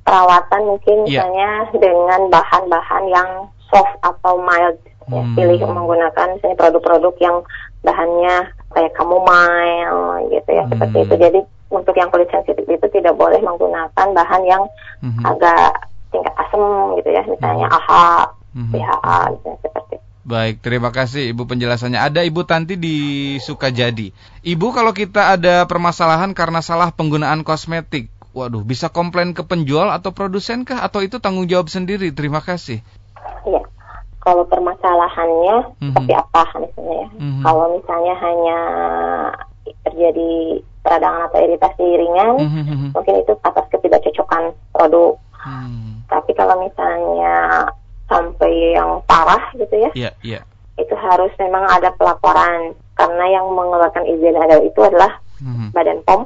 Perawatan 0.00 0.62
mungkin 0.66 0.96
Iya. 1.06 1.22
misalnya 1.22 1.50
dengan 1.76 2.20
bahan-bahan 2.28 3.04
yang 3.08 3.30
soft 3.70 3.94
atau 4.02 4.34
mild 4.36 4.76
ya, 5.10 5.22
Hmm. 5.22 5.34
pilih 5.34 5.58
menggunakan 5.66 6.26
misalnya 6.38 6.56
produk-produk 6.56 7.14
yang 7.20 7.36
bahannya 7.82 8.34
kayak 8.70 8.92
chamomile 8.94 10.30
gitu 10.30 10.50
ya 10.54 10.62
Hmm. 10.64 10.70
seperti 10.74 10.98
itu 11.02 11.14
jadi 11.18 11.40
untuk 11.70 11.94
yang 11.94 12.10
kulit 12.10 12.28
sensitif 12.30 12.66
itu 12.66 12.86
tidak 12.90 13.14
boleh 13.14 13.38
menggunakan 13.38 14.06
bahan 14.10 14.42
yang 14.42 14.62
Mhm. 15.02 15.22
agak 15.22 15.86
tingkat 16.10 16.34
asam 16.34 16.98
gitu 16.98 17.10
ya 17.14 17.22
misalnya 17.26 17.66
Hmm. 17.70 17.78
AHA, 17.78 18.10
Mhm. 18.58 18.70
BHA 18.74 19.18
gitu 19.38 19.46
ya, 19.46 19.56
seperti 19.62 19.94
itu. 19.94 20.06
Baik, 20.20 20.54
terima 20.60 20.90
kasih 20.92 21.32
Ibu 21.32 21.48
penjelasannya. 21.48 21.96
Ada 21.96 22.20
Ibu 22.26 22.44
Tanti 22.44 22.76
di 22.76 22.96
Sukajadi. 23.40 24.12
Ibu 24.44 24.66
kalau 24.74 24.92
kita 24.92 25.32
ada 25.38 25.64
permasalahan 25.64 26.36
karena 26.36 26.60
salah 26.60 26.92
penggunaan 26.92 27.40
kosmetik, 27.46 28.12
waduh 28.36 28.66
bisa 28.66 28.92
komplain 28.92 29.32
ke 29.32 29.46
penjual 29.46 29.88
atau 29.88 30.12
produsen 30.12 30.66
kah 30.68 30.82
atau 30.84 31.00
itu 31.00 31.22
tanggung 31.22 31.48
jawab 31.48 31.72
sendiri? 31.72 32.12
Terima 32.12 32.42
kasih. 32.44 32.84
Iya. 33.46 33.62
Kalau 34.20 34.44
permasalahannya 34.44 35.80
Mhm. 35.80 35.96
seperti 35.96 36.12
apa 36.12 36.42
misalnya 36.60 36.96
ya? 37.04 37.08
Mhm. 37.16 37.42
Kalau 37.42 37.64
misalnya 37.72 38.14
hanya 38.20 38.58
terjadi 39.84 40.30
peradangan 40.80 41.28
atau 41.28 41.40
iritasi 41.40 41.84
ringan, 42.00 42.34
Mhm. 42.40 42.92
mungkin 42.92 43.14
itu 43.20 43.32
atas 43.44 43.64
ketidakcocokan 43.68 44.52
produk. 44.72 45.16
Hmm. 45.40 46.04
Tapi 46.08 46.36
kalau 46.36 46.60
misalnya 46.60 47.64
sampai 48.08 48.76
yang 48.76 49.00
parah 49.06 49.40
gitu 49.56 49.72
ya, 49.78 49.90
Iya, 49.94 50.10
iya. 50.20 50.40
itu 50.76 50.92
harus 50.96 51.30
memang 51.38 51.64
ada 51.70 51.92
pelaporan 51.96 52.74
karena 52.92 53.24
yang 53.30 53.46
mengeluarkan 53.48 54.04
izin 54.04 54.36
edar 54.36 54.60
itu 54.60 54.80
adalah 54.84 55.16
Mhm. 55.40 55.72
Badan 55.72 56.00
POM. 56.04 56.20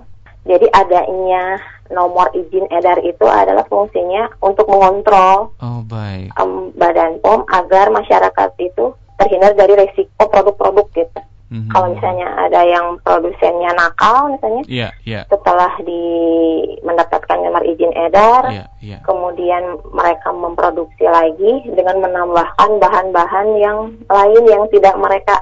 Jadi 0.44 0.66
adanya 0.72 1.57
nomor 1.88 2.33
izin 2.33 2.64
edar 2.70 2.97
itu 2.99 3.25
adalah 3.25 3.64
fungsinya 3.66 4.29
untuk 4.40 4.64
mengontrol 4.66 5.53
Oh, 5.59 5.81
baik. 5.85 6.33
em, 6.35 6.73
Badan 6.73 7.20
POM 7.20 7.44
agar 7.47 7.90
masyarakat 7.90 8.51
itu 8.59 8.92
terhindar 9.14 9.53
dari 9.53 9.75
resiko 9.75 10.25
produk-produk 10.25 10.88
gitu. 10.92 11.20
Mhm. 11.44 11.70
Kalau 11.70 11.87
misalnya 11.87 12.27
ada 12.40 12.61
yang 12.64 12.99
produsennya 13.01 13.70
nakal 13.73 14.33
misalnya 14.33 14.64
Iya, 14.66 14.88
iya. 15.05 15.20
setelah 15.29 15.70
di 15.79 16.03
mendapatkan 16.81 17.38
nomor 17.38 17.62
izin 17.62 17.92
edar, 17.94 18.49
Iya, 18.49 18.64
iya. 18.81 18.99
kemudian 19.05 19.62
mereka 19.92 20.33
memproduksi 20.33 21.05
lagi 21.05 21.62
dengan 21.70 22.01
menambahkan 22.01 22.81
bahan-bahan 22.81 23.49
yang 23.55 23.79
lain 24.09 24.42
yang 24.44 24.64
tidak 24.73 24.97
mereka 24.97 25.37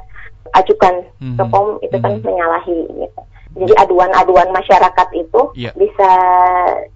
ajukan 0.53 1.01
ke 1.17 1.43
Mhm. 1.43 1.49
POM 1.49 1.67
itu 1.81 1.97
kan 1.97 2.13
Mhm. 2.13 2.25
menyalahi 2.27 2.79
gitu. 2.93 3.21
Jadi 3.53 3.73
aduan-aduan 3.77 4.49
masyarakat 4.51 5.09
itu 5.13 5.41
Iya. 5.55 5.71
bisa 5.77 6.11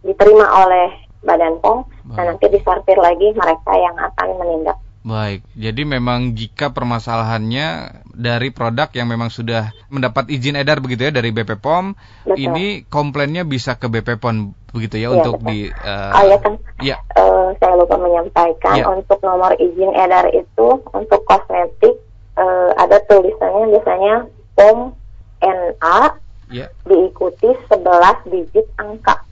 diterima 0.01 0.47
oleh 0.65 0.89
Badan 1.21 1.59
POM 1.61 1.85
Baik. 1.85 2.17
dan 2.17 2.25
nanti 2.33 2.47
disortir 2.49 2.97
lagi 2.97 3.35
mereka 3.35 3.73
yang 3.75 3.97
akan 3.99 4.29
menindak. 4.41 4.79
Baik, 5.07 5.47
jadi 5.55 5.87
memang 5.87 6.35
jika 6.35 6.75
permasalahannya 6.75 7.67
dari 8.11 8.51
produk 8.51 8.91
yang 8.91 9.07
memang 9.07 9.31
sudah 9.31 9.71
mendapat 9.87 10.27
izin 10.27 10.59
edar 10.59 10.83
begitu 10.83 11.07
ya 11.07 11.13
dari 11.15 11.31
BP 11.31 11.63
POM, 11.63 11.95
Betul. 12.27 12.35
ini 12.35 12.83
komplainnya 12.91 13.47
bisa 13.47 13.79
ke 13.79 13.87
BP 13.87 14.19
POM 14.19 14.51
begitu 14.75 14.99
ya 14.99 15.07
Iya, 15.07 15.23
untuk 15.23 15.39
betul. 15.39 15.47
di 15.47 15.59
eh, 15.71 16.11
oh 16.11 16.25
ya 16.27 16.39
kan, 16.43 16.55
ya, 16.83 16.97
eh, 17.15 17.47
saya 17.55 17.75
lupa 17.79 17.95
menyampaikan 18.03 18.77
Iya. 18.83 18.87
untuk 18.91 19.19
nomor 19.23 19.55
izin 19.55 19.95
edar 19.95 20.27
itu 20.35 20.67
untuk 20.91 21.23
kosmetik 21.23 21.95
eh, 22.35 22.71
ada 22.75 22.99
tulisannya 23.07 23.79
biasanya 23.79 24.15
POM 24.59 24.91
NA 25.39 25.99
ya. 26.49 26.67
diikuti 26.83 27.49
11 27.67 28.27
digit 28.27 28.67
angka. 28.77 29.23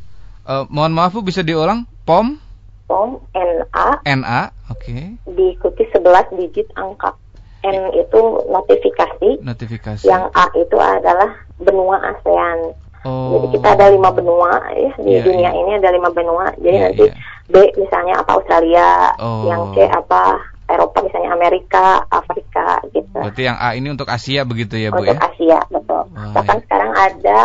Eh, 0.44 0.64
mohon 0.68 0.92
maaf 0.92 1.12
Bu 1.12 1.22
bisa 1.22 1.40
diulang? 1.40 1.88
POM 2.04 2.36
POM 2.84 3.16
NA 3.32 3.86
NA, 4.04 4.40
oke. 4.68 4.94
diikuti 5.26 5.82
11 5.88 6.04
digit 6.36 6.68
angka. 6.74 7.16
N 7.64 7.76
itu 7.92 8.20
notifikasi, 8.44 9.40
Notifikasi. 9.40 10.04
yang 10.04 10.28
A 10.30 10.52
itu 10.52 10.76
adalah 10.76 11.32
benua 11.56 11.96
ASEAN. 11.96 12.76
oh. 13.02 13.40
Jadi 13.40 13.56
kita 13.56 13.68
ada 13.72 13.88
lima 13.88 14.12
benua 14.12 14.60
ya 14.70 14.92
di 15.00 15.10
Iya, 15.10 15.24
dunia 15.24 15.48
iya. 15.48 15.50
ini 15.56 15.70
ada 15.74 15.88
lima 15.88 16.12
benua. 16.12 16.52
Jadi 16.60 16.76
Iya, 16.76 16.84
nanti 16.92 17.04
iya. 17.08 17.14
B 17.44 17.54
misalnya 17.76 18.20
apa 18.20 18.36
Australia, 18.36 19.16
Oh. 19.16 19.48
yang 19.48 19.72
C 19.72 19.88
apa 19.88 20.36
Eropa 20.64 21.04
misalnya 21.04 21.30
Amerika, 21.36 22.08
Afrika 22.08 22.80
gitu. 22.90 23.20
Berarti 23.20 23.42
yang 23.44 23.58
A 23.60 23.76
ini 23.76 23.92
untuk 23.92 24.08
Asia 24.08 24.48
begitu 24.48 24.80
ya 24.80 24.88
Bu 24.88 25.04
Untuk 25.04 25.12
ya? 25.12 25.20
Asia 25.20 25.58
betul. 25.68 26.02
Baik. 26.10 26.32
Bahkan 26.40 26.58
sekarang 26.64 26.92
ada 26.96 27.40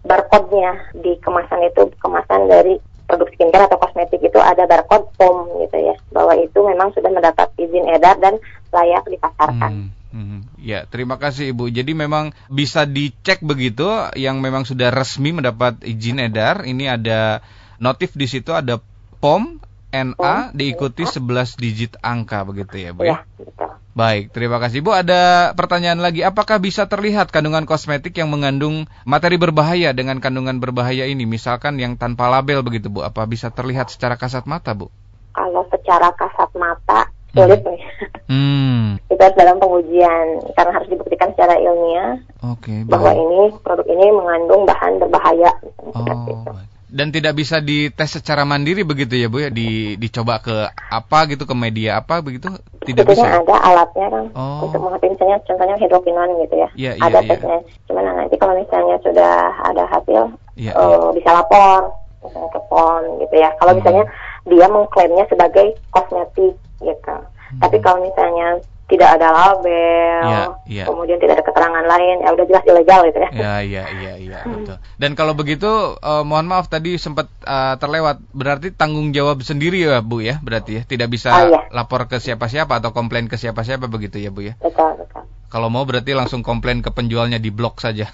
barcode-nya 0.00 0.72
di 0.96 1.12
kemasan 1.20 1.60
itu 1.66 1.82
kemasan 2.00 2.48
dari 2.48 2.78
produk 3.10 3.28
skincare 3.34 3.66
atau 3.66 3.78
kosmetik 3.82 4.22
itu 4.22 4.38
ada 4.38 4.64
barcode 4.70 5.10
POM 5.18 5.66
gitu 5.66 5.76
ya 5.82 5.94
bahwa 6.14 6.38
itu 6.38 6.58
memang 6.62 6.94
sudah 6.94 7.10
mendapat 7.10 7.50
izin 7.58 7.90
edar 7.90 8.14
dan 8.22 8.38
layak 8.70 9.02
dipasarkan. 9.10 9.90
Hmm, 9.90 9.90
hmm. 10.14 10.40
Ya, 10.62 10.86
terima 10.86 11.18
kasih 11.18 11.50
Ibu. 11.50 11.74
Jadi 11.74 11.90
memang 11.98 12.30
bisa 12.46 12.86
dicek 12.86 13.42
begitu 13.42 13.90
yang 14.14 14.38
memang 14.38 14.62
sudah 14.62 14.94
resmi 14.94 15.34
mendapat 15.34 15.82
izin 15.82 16.22
edar. 16.22 16.62
Ini 16.62 16.94
ada 16.94 17.42
notif 17.82 18.14
di 18.14 18.30
situ 18.30 18.54
ada 18.54 18.78
POM 19.18 19.58
NA 19.90 20.14
POM, 20.14 20.54
diikuti 20.54 21.02
11 21.02 21.58
digit 21.58 21.92
angka 22.00 22.46
begitu 22.46 22.78
ya, 22.78 22.90
Bu 22.94 23.02
Ya, 23.02 23.10
ya. 23.10 23.18
betul. 23.42 23.70
Baik, 23.90 24.30
terima 24.30 24.62
kasih 24.62 24.86
Bu. 24.86 24.94
Ada 24.94 25.52
pertanyaan 25.58 25.98
lagi, 25.98 26.22
apakah 26.22 26.62
bisa 26.62 26.86
terlihat 26.86 27.34
kandungan 27.34 27.66
kosmetik 27.66 28.14
yang 28.14 28.30
mengandung 28.30 28.86
materi 29.02 29.34
berbahaya 29.34 29.90
dengan 29.90 30.22
kandungan 30.22 30.62
berbahaya 30.62 31.10
ini, 31.10 31.26
misalkan 31.26 31.76
yang 31.82 31.98
tanpa 31.98 32.30
label 32.30 32.62
begitu 32.62 32.86
Bu? 32.86 33.02
Apa 33.02 33.26
bisa 33.26 33.50
terlihat 33.50 33.90
secara 33.90 34.14
kasat 34.14 34.46
mata, 34.46 34.78
Bu? 34.78 34.94
Kalau 35.34 35.66
secara 35.74 36.14
kasat 36.14 36.50
mata 36.54 37.10
sulit 37.34 37.62
nih. 37.62 37.82
Hmm, 38.30 38.98
itu 39.10 39.18
harus 39.18 39.34
dalam 39.38 39.58
pengujian 39.58 40.26
karena 40.54 40.70
harus 40.70 40.88
dibuktikan 40.90 41.34
secara 41.34 41.58
ilmiah 41.58 42.18
oke, 42.46 42.86
bahwa 42.86 43.10
baik. 43.10 43.22
ini 43.26 43.40
produk 43.62 43.86
ini 43.90 44.06
mengandung 44.14 44.62
bahan 44.66 44.92
berbahaya. 45.02 45.50
Oh, 45.94 46.46
baik. 46.46 46.69
Dan 46.90 47.14
tidak 47.14 47.38
bisa 47.38 47.62
dites 47.62 48.10
secara 48.10 48.42
mandiri 48.42 48.82
begitu 48.82 49.14
ya 49.14 49.30
Bu 49.30 49.40
ya? 49.40 49.50
Di, 49.50 49.94
dicoba 49.94 50.42
ke 50.42 50.66
apa 50.74 51.18
gitu, 51.30 51.46
ke 51.46 51.54
media 51.54 52.02
apa 52.02 52.18
begitu? 52.18 52.50
Tidak 52.82 53.06
Sebetulnya 53.06 53.38
bisa? 53.38 53.42
ada 53.46 53.56
alatnya 53.62 54.06
kan 54.10 54.24
Oh. 54.34 54.66
untuk 54.66 54.80
mengerti 54.82 55.06
misalnya 55.14 55.38
contohnya 55.46 55.76
hidrokinon 55.78 56.28
gitu 56.42 56.54
ya. 56.58 56.68
Iya, 56.74 56.92
iya, 56.98 57.02
ada 57.06 57.18
iya. 57.22 57.28
tesnya. 57.30 57.58
Cuman 57.86 58.02
nanti 58.04 58.36
kalau 58.36 58.54
misalnya 58.58 58.96
sudah 59.00 59.34
ada 59.62 59.84
hasil 59.86 60.22
Iya, 60.58 60.72
eh, 60.74 60.82
iya. 60.82 60.98
bisa 61.14 61.30
lapor 61.30 61.94
misalnya 62.20 62.50
ke 62.50 62.60
PON 62.68 63.02
gitu 63.22 63.34
ya. 63.38 63.48
Kalau 63.56 63.70
Hmm. 63.72 63.78
misalnya 63.80 64.04
dia 64.44 64.66
mengklaimnya 64.66 65.24
sebagai 65.30 65.66
kosmetik 65.88 66.54
gitu. 66.82 67.16
Tapi 67.60 67.76
kalau 67.78 67.98
misalnya 68.02 68.58
tidak 68.90 69.16
ada 69.16 69.30
label, 69.30 70.20
Iya, 70.26 70.44
iya. 70.66 70.84
kemudian 70.90 71.22
tidak 71.22 71.38
ada 71.38 71.44
keterangan 71.46 71.84
lain, 71.86 72.16
ya 72.20 72.28
udah 72.34 72.44
jelas 72.50 72.64
ilegal 72.66 73.00
gitu 73.06 73.18
ya. 73.22 73.30
Ya, 73.30 73.54
ya, 73.62 73.84
ya, 73.94 74.12
ya, 74.18 74.40
betul. 74.42 74.76
Dan 74.98 75.14
kalau 75.14 75.38
begitu, 75.38 75.70
eh, 75.96 76.22
mohon 76.26 76.50
maaf 76.50 76.66
tadi 76.66 76.98
sempat 76.98 77.30
eh, 77.46 77.74
terlewat. 77.78 78.18
Berarti 78.34 78.74
tanggung 78.74 79.14
jawab 79.14 79.40
sendiri 79.46 79.86
ya, 79.86 80.02
Bu 80.02 80.20
ya? 80.20 80.42
Berarti 80.42 80.80
ya, 80.80 80.82
tidak 80.82 81.14
bisa 81.14 81.30
Oh, 81.30 81.46
iya. 81.46 81.70
lapor 81.70 82.10
ke 82.10 82.18
siapa-siapa 82.18 82.82
atau 82.82 82.90
komplain 82.90 83.30
ke 83.30 83.38
siapa-siapa 83.38 83.86
begitu 83.86 84.18
ya, 84.18 84.34
Bu 84.34 84.50
ya? 84.50 84.58
Betul, 84.58 84.98
betul. 84.98 85.24
Kalau 85.50 85.66
mau 85.66 85.82
berarti 85.82 86.14
langsung 86.14 86.46
komplain 86.46 86.78
ke 86.78 86.94
penjualnya 86.94 87.42
di 87.42 87.50
blok 87.50 87.82
saja. 87.82 88.06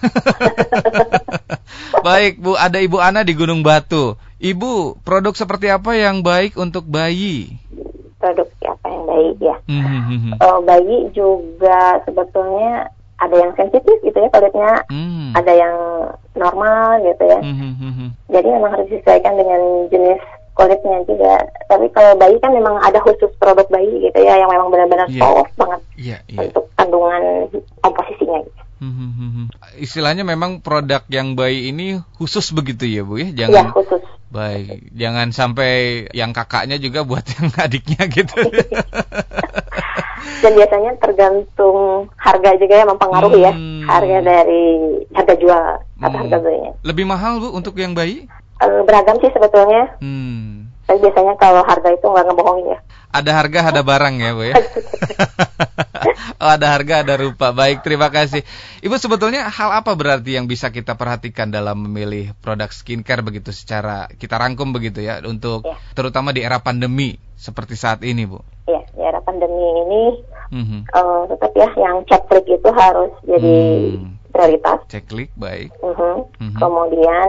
baik, 2.06 2.40
Bu, 2.40 2.56
ada 2.56 2.80
Ibu 2.80 2.96
Ana 3.00 3.24
di 3.26 3.36
Gunung 3.36 3.60
Batu. 3.60 4.16
Ibu, 4.36 5.00
produk 5.00 5.32
seperti 5.32 5.72
apa 5.72 5.96
yang 5.96 6.20
baik 6.20 6.60
untuk 6.60 6.84
bayi? 6.84 7.56
Produk 8.26 8.48
apa 8.66 8.86
yang 8.90 9.04
baik 9.06 9.36
ya. 9.38 9.56
Hmm, 9.70 9.82
hmm, 9.82 10.02
hmm, 10.02 10.18
hmm. 10.18 10.32
Eh, 10.36 10.58
bayi 10.62 10.96
juga 11.14 11.78
sebetulnya 12.02 12.90
ada 13.16 13.32
yang 13.32 13.52
sensitif 13.54 13.96
gitu 14.02 14.18
ya 14.18 14.28
kulitnya, 14.28 14.72
Hmm. 14.90 15.30
ada 15.32 15.52
yang 15.54 15.76
normal 16.34 17.00
gitu 17.00 17.24
ya. 17.24 17.38
Hmm, 17.38 17.54
hmm, 17.54 17.74
hmm, 17.78 17.92
hmm. 17.94 18.08
Jadi 18.28 18.48
memang 18.50 18.70
harus 18.74 18.88
disesuaikan 18.90 19.34
dengan 19.38 19.60
jenis 19.88 20.20
kulitnya 20.52 20.98
juga. 21.06 21.34
Tapi 21.68 21.86
kalau 21.94 22.12
bayi 22.16 22.36
kan 22.42 22.50
memang 22.50 22.76
ada 22.80 22.98
khusus 22.98 23.30
produk 23.38 23.64
bayi 23.68 24.10
gitu 24.10 24.18
ya 24.18 24.36
yang 24.36 24.50
memang 24.50 24.68
benar-benar 24.68 25.06
Iya. 25.06 25.22
soft 25.22 25.52
banget 25.54 25.80
Iya, 25.96 26.16
iya. 26.26 26.38
untuk 26.50 26.64
kandungan 26.74 27.22
komposisinya. 27.80 28.40
Gitu. 28.42 28.60
Hmm, 28.76 28.92
hmm. 28.92 29.46
Istilahnya 29.80 30.20
memang 30.20 30.60
produk 30.60 31.00
yang 31.08 31.32
bayi 31.32 31.72
ini 31.72 32.04
khusus 32.20 32.52
begitu 32.52 32.84
ya, 32.84 33.00
Bu 33.00 33.16
ya? 33.16 33.32
Iya 33.32 33.48
Jangan 33.48 33.72
khusus. 33.72 34.02
Baik, 34.28 34.90
jangan 34.92 35.30
sampai 35.30 35.72
yang 36.10 36.30
kakaknya 36.30 36.76
juga 36.76 37.02
buat 37.02 37.22
yang 37.34 37.48
adiknya 37.54 38.02
gitu. 38.06 38.40
Dan 40.36 40.52
biasanya 40.52 40.92
tergantung 40.98 42.06
harga 42.14 42.50
juga 42.54 42.74
ya 42.76 42.84
mempengaruhi 42.84 43.40
ya 43.40 43.52
Hmm. 43.54 43.86
harga 43.86 44.18
dari 44.20 44.64
harga 45.10 45.34
jual 45.38 45.64
atau 45.78 46.08
Hmm. 46.10 46.18
harga 46.20 46.36
belinya. 46.38 46.72
Lebih 46.82 47.04
mahal 47.06 47.38
Bu 47.38 47.48
untuk 47.50 47.78
yang 47.78 47.94
bayi? 47.94 48.26
Eh, 48.56 48.80
beragam 48.84 49.16
sih 49.18 49.30
sebetulnya. 49.30 49.96
Hmm. 50.00 50.65
Tapi 50.86 50.98
biasanya 51.02 51.34
kalau 51.34 51.62
harga 51.66 51.88
itu 51.90 52.06
nggak 52.06 52.24
ngebohongin 52.30 52.66
ya. 52.70 52.78
Ada 53.10 53.30
harga, 53.32 53.58
ada 53.74 53.82
barang 53.82 54.14
ya, 54.20 54.30
Bu 54.36 54.42
ya. 54.46 54.54
oh, 56.42 56.50
ada 56.52 56.66
harga, 56.70 57.02
ada 57.02 57.14
rupa. 57.18 57.50
Baik, 57.50 57.82
terima 57.82 58.06
kasih. 58.12 58.44
Ibu 58.84 58.94
sebetulnya 59.00 59.48
hal 59.50 59.70
apa 59.72 59.96
berarti 59.98 60.36
yang 60.36 60.46
bisa 60.46 60.70
kita 60.70 60.94
perhatikan 60.94 61.50
dalam 61.50 61.86
memilih 61.88 62.36
produk 62.38 62.68
skincare 62.70 63.24
begitu 63.24 63.50
secara 63.50 64.06
kita 64.14 64.36
rangkum 64.38 64.70
begitu 64.70 65.02
ya 65.02 65.18
untuk 65.24 65.64
Ya. 65.66 65.74
terutama 65.96 66.30
di 66.30 66.44
era 66.44 66.60
pandemi 66.62 67.18
seperti 67.34 67.74
saat 67.74 68.04
ini, 68.06 68.22
Bu. 68.28 68.38
Iya, 68.68 68.82
di 68.94 69.00
era 69.02 69.18
pandemi 69.24 69.58
ini 69.58 70.02
Mhm. 70.54 70.78
eh, 70.86 71.22
tetap 71.34 71.52
ya 71.58 71.68
yang 71.74 72.06
ceklik 72.06 72.46
itu 72.46 72.70
harus 72.70 73.10
jadi 73.26 73.58
Hmm. 73.98 74.14
prioritas. 74.30 74.78
Ceklik, 74.86 75.34
baik. 75.34 75.74
Mhm. 75.82 76.16
Mhm. 76.38 76.58
Kemudian 76.60 77.28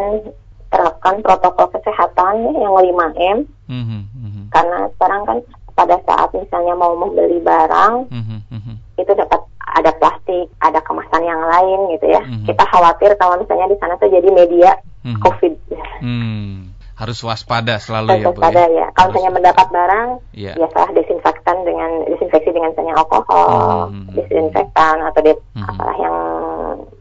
terapkan 0.77 1.15
protokol 1.19 1.67
kesehatan 1.73 2.33
ya, 2.45 2.51
yang 2.61 2.73
5M 2.73 3.37
Mhm, 3.67 3.99
mhm. 4.13 4.41
karena 4.53 4.85
sekarang 4.93 5.21
kan 5.25 5.37
pada 5.73 5.97
saat 6.05 6.29
misalnya 6.31 6.73
mau 6.73 6.93
membeli 6.93 7.41
barang 7.41 8.09
Mhm, 8.09 8.37
mhm. 8.49 8.73
itu 8.95 9.11
dapat 9.11 9.41
ada 9.67 9.91
plastik, 9.93 10.47
ada 10.57 10.79
kemasan 10.79 11.21
yang 11.21 11.41
lain 11.43 11.79
gitu 11.93 12.07
ya. 12.07 12.21
Mhm. 12.23 12.45
Kita 12.45 12.63
khawatir 12.65 13.11
kalau 13.17 13.37
misalnya 13.37 13.67
di 13.67 13.77
sana 13.77 13.93
tuh 13.97 14.07
jadi 14.07 14.29
media 14.31 14.73
Mhm. 15.03 15.19
COVID. 15.21 15.53
Hmm, 16.01 16.71
harus 16.95 17.19
waspada 17.21 17.77
selalu 17.77 18.09
ya 18.09 18.25
Tentu 18.25 18.31
Bu. 18.33 18.41
pada 18.41 18.63
ya. 18.65 18.87
Kalau 18.89 19.11
Harus 19.11 19.13
misalnya 19.13 19.29
waspada. 19.29 19.37
mendapat 19.37 19.67
barang, 19.69 20.07
Iya. 20.33 20.53
biasalah 20.55 20.89
desinfektan 20.93 21.57
dengan 21.61 21.89
desinfeksi 22.07 22.49
dengan 22.49 22.69
misalnya 22.73 22.95
alkohol, 22.97 23.91
Mhm. 23.91 24.07
desinfektan 24.15 24.95
atau 25.03 25.21
de, 25.21 25.33
Mhm. 25.53 25.65
apalah 25.67 25.97
yang 25.99 26.15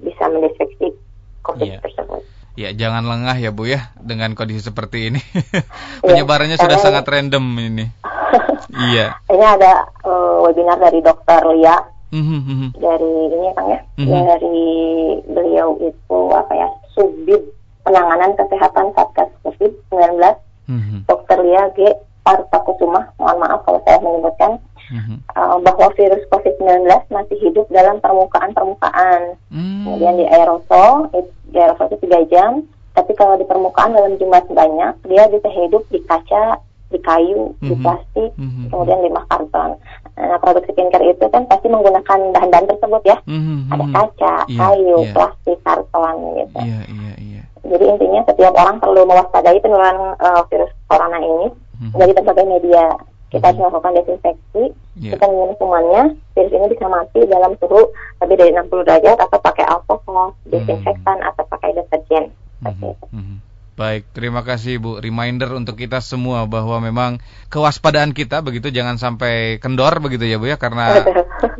bisa 0.02 0.24
mendesinfeksi 0.28 0.86
COVID 1.42 1.68
Iya. 1.70 1.80
Ya, 2.56 2.72
jangan 2.72 3.04
lengah 3.04 3.36
ya 3.36 3.52
Bu 3.52 3.64
ya 3.64 3.92
dengan 3.96 4.32
kondisi 4.32 4.64
seperti 4.64 5.08
ini. 5.08 5.20
Penyebarannya 6.02 6.56
sudah 6.56 6.72
karena- 6.74 6.84
sangat 7.00 7.04
random 7.06 7.44
ini. 7.58 7.86
Iya. 8.68 9.14
Ini 9.30 9.46
ada 9.46 9.72
eh, 10.02 10.36
webinar 10.42 10.76
dari 10.76 10.98
Dokter 11.00 11.40
Lia 11.48 11.76
Mhm, 12.06 12.38
mhm. 12.40 12.68
dari 12.76 13.08
ini 13.26 13.44
ya 13.44 13.52
Kang 13.52 13.68
ya, 13.68 13.80
Mhm. 13.96 14.08
dari 14.26 14.58
beliau 15.24 15.68
itu 15.80 16.18
apa 16.30 16.52
ya 16.52 16.68
Subid 16.92 17.40
Penanganan 17.82 18.34
Kesehatan 18.34 18.90
Satgas 18.92 19.30
COVID-19 19.42 20.18
Mhm, 20.66 20.96
Dr. 21.04 21.38
Lia 21.40 21.70
G. 21.72 21.94
Partakusuma, 22.20 23.06
mohon 23.16 23.38
maaf 23.38 23.62
kalau 23.62 23.78
saya 23.80 24.02
menyebutkan 24.02 24.58
mhm. 24.88 25.16
uh, 25.32 25.58
bahwa 25.60 25.86
virus 25.92 26.22
COVID-19 26.28 26.86
masih 27.08 27.38
hidup 27.40 27.66
dalam 27.68 27.98
permukaan-permukaan. 27.98 29.34
Hmm. 29.50 29.82
Kemudian 29.84 30.14
di 30.16 30.26
aerosol, 30.26 31.10
it- 31.12 31.34
di 31.46 31.58
aerosol 31.58 31.88
itu 31.88 32.06
3 32.06 32.22
jam, 32.28 32.62
tapi 32.92 33.12
kalau 33.12 33.36
di 33.36 33.44
permukaan 33.44 33.92
dalam 33.92 34.16
jumlah 34.16 34.42
banyak, 34.46 34.92
dia 35.04 35.22
bisa 35.28 35.48
hidup 35.48 35.82
di 35.88 36.00
kaca, 36.02 36.58
di 36.86 36.98
kayu, 37.02 37.50
di 37.60 37.74
Mhm. 37.74 37.82
plastik, 37.82 38.30
Mhm. 38.38 38.70
kemudian 38.70 39.02
di 39.02 39.10
karton. 39.12 39.70
Nah, 40.16 40.38
produk 40.40 40.64
skincare 40.64 41.12
itu 41.12 41.26
kan 41.28 41.44
pasti 41.44 41.68
menggunakan 41.68 42.18
bahan-bahan 42.32 42.66
tersebut 42.66 43.02
ya. 43.04 43.18
Mhm, 43.28 43.68
Ada 43.68 43.84
kaca, 43.92 44.34
Iya, 44.48 44.56
kayu, 44.56 44.98
iya. 45.02 45.12
plastik, 45.12 45.58
karton 45.60 46.14
gitu. 46.40 46.58
Iya, 46.62 46.80
iya, 46.88 47.12
iya. 47.20 47.42
Jadi 47.66 47.84
intinya 47.84 48.20
setiap 48.24 48.54
orang 48.54 48.78
perlu 48.78 49.02
mewaspadai 49.04 49.58
penularan 49.58 50.14
uh, 50.16 50.40
virus 50.46 50.70
corona 50.86 51.18
ini 51.18 51.50
Mhm. 51.82 51.92
dari 51.98 52.12
berbagai 52.14 52.46
media. 52.46 52.84
Kita 53.26 53.50
harus 53.50 53.58
melakukan 53.58 53.92
desinfeksi, 53.92 54.62
Iya. 54.96 55.20
kita 55.20 55.28
minum 55.28 55.52
semuanya. 55.60 56.02
Virus 56.32 56.52
ini 56.56 56.66
bisa 56.72 56.86
mati 56.88 57.20
dalam 57.28 57.52
suhu 57.60 57.92
lebih 58.24 58.36
dari 58.40 58.50
60 58.56 58.86
derajat 58.88 59.18
atau 59.20 59.38
pakai 59.44 59.64
alkohol, 59.68 60.32
desinfektan 60.48 61.20
atau 61.20 61.44
pakai 61.48 61.76
deterjen. 61.76 62.32
Itu. 62.64 62.96
mhm. 63.12 63.36
Baik, 63.76 64.08
terima 64.16 64.40
kasih 64.40 64.80
Bu. 64.80 65.04
Reminder 65.04 65.52
untuk 65.52 65.76
kita 65.76 66.00
semua 66.00 66.48
bahwa 66.48 66.80
memang 66.80 67.20
kewaspadaan 67.52 68.16
kita 68.16 68.40
begitu 68.40 68.72
jangan 68.72 68.96
sampai 68.96 69.60
kendor 69.60 70.00
begitu 70.00 70.24
ya 70.24 70.40
Bu 70.40 70.48
ya 70.48 70.56
karena 70.56 71.04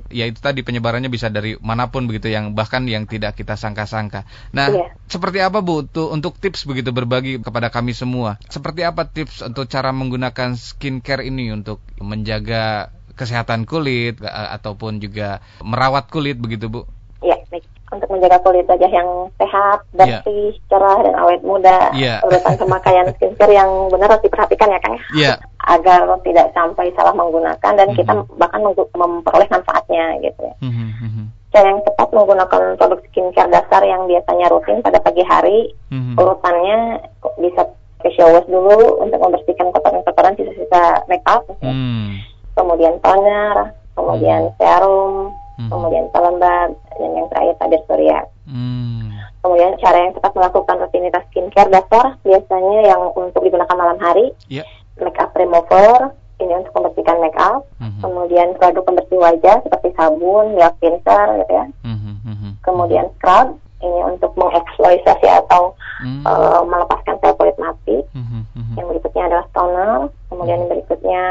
ya 0.08 0.24
itu 0.24 0.40
tadi 0.40 0.64
penyebarannya 0.64 1.12
bisa 1.12 1.28
dari 1.28 1.60
mana 1.60 1.92
pun 1.92 2.08
begitu 2.08 2.32
yang 2.32 2.56
bahkan 2.56 2.88
yang 2.88 3.04
tidak 3.04 3.36
kita 3.36 3.60
sangka-sangka. 3.60 4.24
Nah, 4.56 4.72
Iya. 4.72 4.96
seperti 5.12 5.44
apa 5.44 5.60
Bu 5.60 5.84
tuh 5.84 6.08
untuk 6.08 6.40
tips 6.40 6.64
begitu 6.64 6.88
berbagi 6.88 7.36
kepada 7.44 7.68
kami 7.68 7.92
semua? 7.92 8.40
Seperti 8.48 8.80
apa 8.88 9.04
tips 9.12 9.44
untuk 9.44 9.68
cara 9.68 9.92
menggunakan 9.92 10.56
skincare 10.56 11.20
ini 11.20 11.52
untuk 11.52 11.84
menjaga 12.00 12.95
kesehatan 13.16 13.64
kulit 13.64 14.20
a- 14.20 14.54
ataupun 14.54 15.00
juga 15.00 15.40
merawat 15.60 16.06
kulit 16.06 16.36
begitu 16.36 16.68
Bu? 16.68 16.84
Ya, 17.20 17.34
baik. 17.48 17.64
Untuk 17.86 18.10
menjaga 18.10 18.42
kulit 18.42 18.66
wajah 18.66 18.90
yang 18.90 19.08
sehat, 19.34 19.78
Iya. 19.94 20.20
bersih, 20.20 20.58
cerah, 20.66 20.98
dan 21.00 21.14
awet 21.16 21.40
muda. 21.40 21.90
Iya. 21.92 22.18
Urutan 22.20 22.54
pemakaian 22.60 23.08
skincare 23.14 23.54
yang 23.54 23.70
benar 23.88 24.10
harus 24.10 24.22
diperhatikan 24.22 24.68
ya 24.68 24.78
Kang 24.78 24.94
ya. 24.94 25.02
Iya. 25.14 25.32
Agar 25.66 26.00
tidak 26.20 26.50
sampai 26.52 26.90
salah 26.92 27.14
menggunakan 27.14 27.72
dan 27.72 27.88
kita 27.92 28.12
Mhm. 28.12 28.36
bahkan 28.36 28.60
memperoleh 28.92 29.48
manfaatnya 29.48 30.18
gitu 30.20 30.40
ya. 30.40 30.54
Mhm, 30.60 30.86
mhm, 31.00 31.24
Cara 31.48 31.72
yang 31.72 31.80
tepat 31.82 32.08
menggunakan 32.12 32.62
produk 32.76 33.00
skincare 33.06 33.48
dasar 33.48 33.80
yang 33.80 34.04
biasanya 34.04 34.46
rutin 34.46 34.82
pada 34.82 34.98
pagi 34.98 35.22
hari, 35.22 35.72
mhm. 35.88 36.18
urutannya 36.18 37.00
bisa 37.38 37.64
facial 37.96 38.28
wash 38.30 38.46
dulu 38.46 38.76
untuk 39.00 39.16
membersihkan 39.16 39.72
kotoran-kotoran 39.72 40.36
sisa-sisa 40.36 40.82
make 41.06 41.24
up, 41.24 41.42
Hmm. 41.58 42.18
Kemudian 42.56 42.96
toner, 43.04 43.76
kemudian 43.92 44.50
serum, 44.56 45.30
Mhm. 45.60 45.70
kemudian 45.70 46.04
pelembab, 46.10 46.68
dan 46.96 47.10
yang 47.12 47.28
terakhir 47.28 47.54
tabir 47.60 47.80
surya. 47.86 48.20
Hmm. 48.48 49.12
Kemudian 49.44 49.78
cara 49.78 49.96
yang 50.02 50.12
tepat 50.16 50.32
melakukan 50.34 50.76
rutinitas 50.82 51.22
skincare 51.30 51.70
dasar 51.70 52.18
biasanya 52.26 52.80
yang 52.82 53.02
untuk 53.14 53.46
digunakan 53.46 53.76
malam 53.78 53.98
hari, 54.02 54.34
Ya. 54.50 54.66
make 54.98 55.16
up 55.22 55.30
remover, 55.38 56.10
ini 56.36 56.52
untuk 56.52 56.74
membersihkan 56.76 57.16
make 57.22 57.38
up, 57.38 57.64
Mhm. 57.80 58.00
kemudian 58.02 58.48
produk 58.58 58.82
pembersih 58.84 59.16
wajah 59.16 59.56
seperti 59.62 59.88
sabun, 59.96 60.58
milk 60.58 60.74
cleanser 60.82 61.40
gitu 61.44 61.52
ya, 61.52 61.66
Mhm, 61.86 62.12
mhm. 62.26 62.50
kemudian 62.60 63.06
scrub, 63.16 63.56
ini 63.86 64.00
untuk 64.04 64.34
mengeksploitasi 64.34 65.26
atau 65.46 65.72
Hmm. 65.96 66.20
eh, 66.22 66.60
melepaskan 66.68 67.16
sel 67.18 67.32
kulit 67.34 67.56
mati. 67.56 67.96
Mhm, 68.12 68.40
mhm. 68.52 68.74
Yang 68.76 68.86
berikutnya 68.92 69.22
adalah 69.26 69.46
toner, 69.50 69.98
kemudian 70.28 70.58
yang 70.60 70.68
berikutnya 70.68 71.22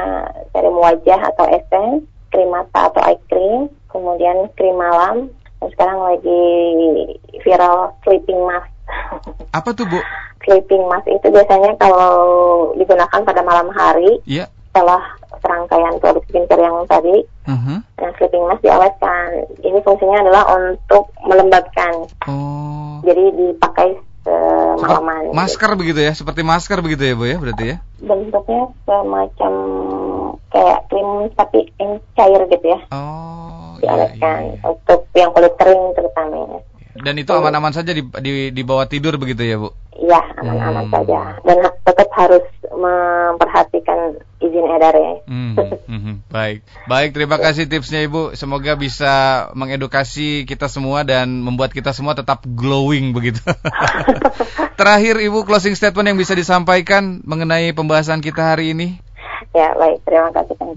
serum 0.50 0.76
wajah 0.80 1.20
atau 1.22 1.46
essence, 1.46 2.02
krim 2.34 2.50
mata 2.50 2.90
atau 2.90 3.02
eye 3.06 3.22
cream, 3.30 3.70
kemudian 3.88 4.50
krim 4.58 4.74
malam, 4.74 5.30
dan 5.62 5.68
sekarang 5.70 6.02
lagi 6.02 6.42
viral 7.42 7.94
sleeping 8.02 8.42
mask. 8.42 8.72
Apa 9.58 9.70
tuh 9.72 9.86
Bu? 9.86 10.02
sleeping 10.42 10.86
mask 10.86 11.10
itu 11.10 11.26
biasanya 11.30 11.74
kalau 11.78 12.14
digunakan 12.74 13.22
pada 13.22 13.42
malam 13.42 13.66
hari 13.70 14.22
Ya. 14.26 14.46
setelah 14.70 15.02
serangkaian 15.42 15.98
produk 15.98 16.22
skincare 16.26 16.62
yang 16.62 16.86
tadi, 16.86 17.22
yang 17.46 17.82
sleeping 18.18 18.44
mask 18.46 18.62
diawetkan. 18.62 19.28
Ini 19.60 19.80
fungsinya 19.82 20.18
adalah 20.22 20.44
untuk 20.52 21.12
melembabkan, 21.22 21.94
Oh. 22.26 23.00
jadi 23.02 23.24
dipakai 23.32 24.00
semalaman. 24.26 25.30
Masker 25.32 25.78
begitu 25.78 26.02
ya, 26.02 26.12
seperti 26.12 26.42
masker 26.42 26.82
begitu 26.82 27.06
ya 27.06 27.14
Bu 27.14 27.26
ya, 27.26 27.38
berarti 27.38 27.66
ya? 27.76 27.78
bentuknya 27.96 28.64
semacam 28.84 29.54
kayak 30.52 30.80
krim 30.88 31.10
tapi 31.34 31.60
yang 31.80 31.98
cair 32.14 32.42
gitu 32.46 32.68
ya 32.68 32.80
Oh. 32.92 33.76
Iya, 33.76 33.82
iya, 33.82 33.82
diawetkan 33.82 34.42
iya. 34.46 34.60
untuk 34.66 35.00
yang 35.14 35.30
kulit 35.32 35.54
kering 35.58 35.84
terutama 35.94 36.60
Dan 36.96 37.20
itu 37.20 37.28
aman-aman 37.30 37.72
saja 37.72 37.92
di, 37.92 38.00
di 38.02 38.32
di 38.50 38.62
bawah 38.64 38.88
tidur 38.88 39.16
begitu 39.16 39.44
ya 39.44 39.58
Bu? 39.58 39.70
ya 39.96 40.20
aman-aman 40.38 40.86
Hmm. 40.86 40.92
saja 40.92 41.20
dan 41.42 41.58
tetap 41.88 42.10
harus 42.12 42.44
memperhatikan 42.68 44.20
izin 44.38 44.68
edarnya 44.68 45.24
Hmm, 45.24 45.56
mhm. 45.88 46.14
Baik, 46.36 46.68
baik. 46.86 47.16
Terima 47.16 47.40
kasih 47.40 47.66
tipsnya 47.66 48.04
Ibu. 48.04 48.36
Semoga 48.36 48.76
bisa 48.76 49.14
mengedukasi 49.56 50.44
kita 50.44 50.68
semua 50.68 51.08
dan 51.08 51.40
membuat 51.40 51.72
kita 51.72 51.96
semua 51.96 52.12
tetap 52.12 52.44
glowing 52.44 53.16
begitu. 53.16 53.40
Terakhir 54.80 55.16
Ibu 55.18 55.48
closing 55.48 55.74
statement 55.74 56.12
yang 56.12 56.20
bisa 56.20 56.36
disampaikan 56.36 57.24
mengenai 57.24 57.72
pembahasan 57.72 58.20
kita 58.20 58.56
hari 58.56 58.76
ini. 58.76 59.00
ya 59.52 59.72
baik 59.74 60.04
terima 60.04 60.36
kasih 60.36 60.56
Kang 60.60 60.76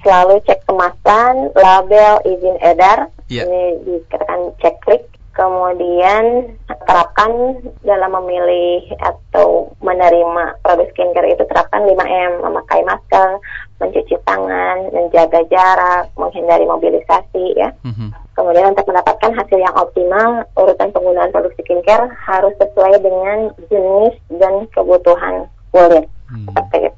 selalu 0.00 0.40
cek 0.44 0.64
kemasan 0.64 1.52
label 1.52 2.12
izin 2.24 2.56
edar 2.58 3.12
Iya. 3.28 3.44
ini 3.44 3.62
dikatakan 3.84 4.52
cek 4.56 4.76
klik 4.80 5.04
kemudian 5.34 6.54
terapkan 6.86 7.58
dalam 7.82 8.10
memilih 8.22 8.86
atau 9.02 9.74
menerima 9.82 10.62
produk 10.62 10.86
skincare 10.94 11.34
itu 11.34 11.42
terapkan 11.50 11.82
5M 11.82 12.42
memakai 12.42 12.86
masker 12.86 13.42
mencuci 13.82 14.14
tangan 14.22 14.94
menjaga 14.94 15.42
jarak 15.50 16.06
menghindari 16.14 16.62
mobilisasi 16.64 17.58
ya 17.58 17.74
Mhm. 17.82 18.14
kemudian 18.38 18.70
untuk 18.70 18.86
mendapatkan 18.86 19.34
hasil 19.34 19.58
yang 19.58 19.74
optimal 19.74 20.46
urutan 20.54 20.94
penggunaan 20.94 21.34
produk 21.34 21.52
skincare 21.58 22.06
harus 22.14 22.54
sesuai 22.62 23.02
dengan 23.02 23.50
jenis 23.68 24.14
dan 24.38 24.70
kebutuhan 24.70 25.50
kulit 25.74 26.06
Hmm. 26.24 26.48
seperti 26.48 26.88
itu 26.88 26.93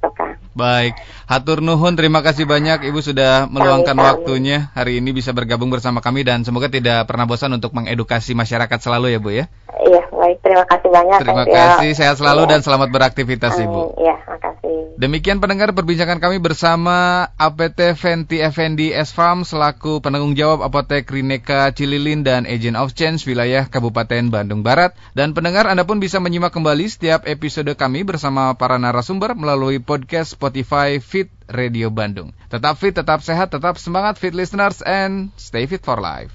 Baik, 0.57 0.97
hatur 1.29 1.61
nuhun 1.61 2.01
terima 2.01 2.25
kasih 2.25 2.49
banyak 2.49 2.88
Ibu 2.88 3.05
sudah 3.05 3.45
meluangkan 3.45 3.92
waktunya. 3.92 4.73
Hari 4.73 5.05
ini 5.05 5.12
bisa 5.12 5.37
bergabung 5.37 5.69
bersama 5.69 6.01
kami 6.01 6.25
dan 6.25 6.49
semoga 6.49 6.73
tidak 6.73 7.05
pernah 7.05 7.29
bosan 7.29 7.53
untuk 7.53 7.77
mengedukasi 7.77 8.33
masyarakat 8.33 8.81
selalu 8.81 9.12
ya 9.12 9.21
Bu 9.21 9.37
ya. 9.37 9.53
Iya, 9.69 10.06
baik. 10.27 10.39
Terima 10.43 10.65
kasih 10.67 10.89
banyak. 10.91 11.19
Terima 11.23 11.45
Tio. 11.47 11.55
kasih, 11.55 11.91
sehat 11.95 12.17
selalu 12.19 12.43
Iya. 12.45 12.51
dan 12.51 12.61
selamat 12.67 12.89
beraktivitas 12.91 13.55
Ibu. 13.55 13.83
Amin. 13.95 14.03
Iya, 14.03 14.15
makasih. 14.27 14.77
Demikian 14.97 15.39
pendengar 15.39 15.71
perbincangan 15.77 16.19
kami 16.19 16.41
bersama 16.41 17.29
APT 17.37 17.95
Fenty 17.95 18.41
Effendi 18.41 18.91
S 18.91 19.12
Farm 19.12 19.45
selaku 19.45 20.01
penanggung 20.01 20.33
jawab 20.33 20.65
Apotek 20.65 21.07
Rineka 21.07 21.71
Cililin 21.71 22.25
dan 22.25 22.49
Agent 22.49 22.81
of 22.81 22.97
Change 22.97 23.23
wilayah 23.29 23.69
Kabupaten 23.69 24.33
Bandung 24.33 24.65
Barat. 24.65 24.97
Dan 25.12 25.37
pendengar 25.37 25.69
Anda 25.69 25.85
pun 25.85 26.01
bisa 26.01 26.19
menyimak 26.19 26.51
kembali 26.51 26.89
setiap 26.89 27.29
episode 27.29 27.69
kami 27.77 28.03
bersama 28.03 28.57
para 28.57 28.81
narasumber 28.81 29.37
melalui 29.37 29.79
podcast 29.79 30.33
Spotify 30.35 30.97
Fit 30.99 31.29
Radio 31.47 31.93
Bandung. 31.93 32.35
Tetap 32.51 32.75
fit, 32.81 32.97
tetap 32.97 33.23
sehat, 33.23 33.53
tetap 33.55 33.79
semangat 33.79 34.19
fit 34.19 34.35
listeners 34.35 34.83
and 34.83 35.31
stay 35.39 35.69
fit 35.69 35.85
for 35.85 36.01
life. 36.01 36.33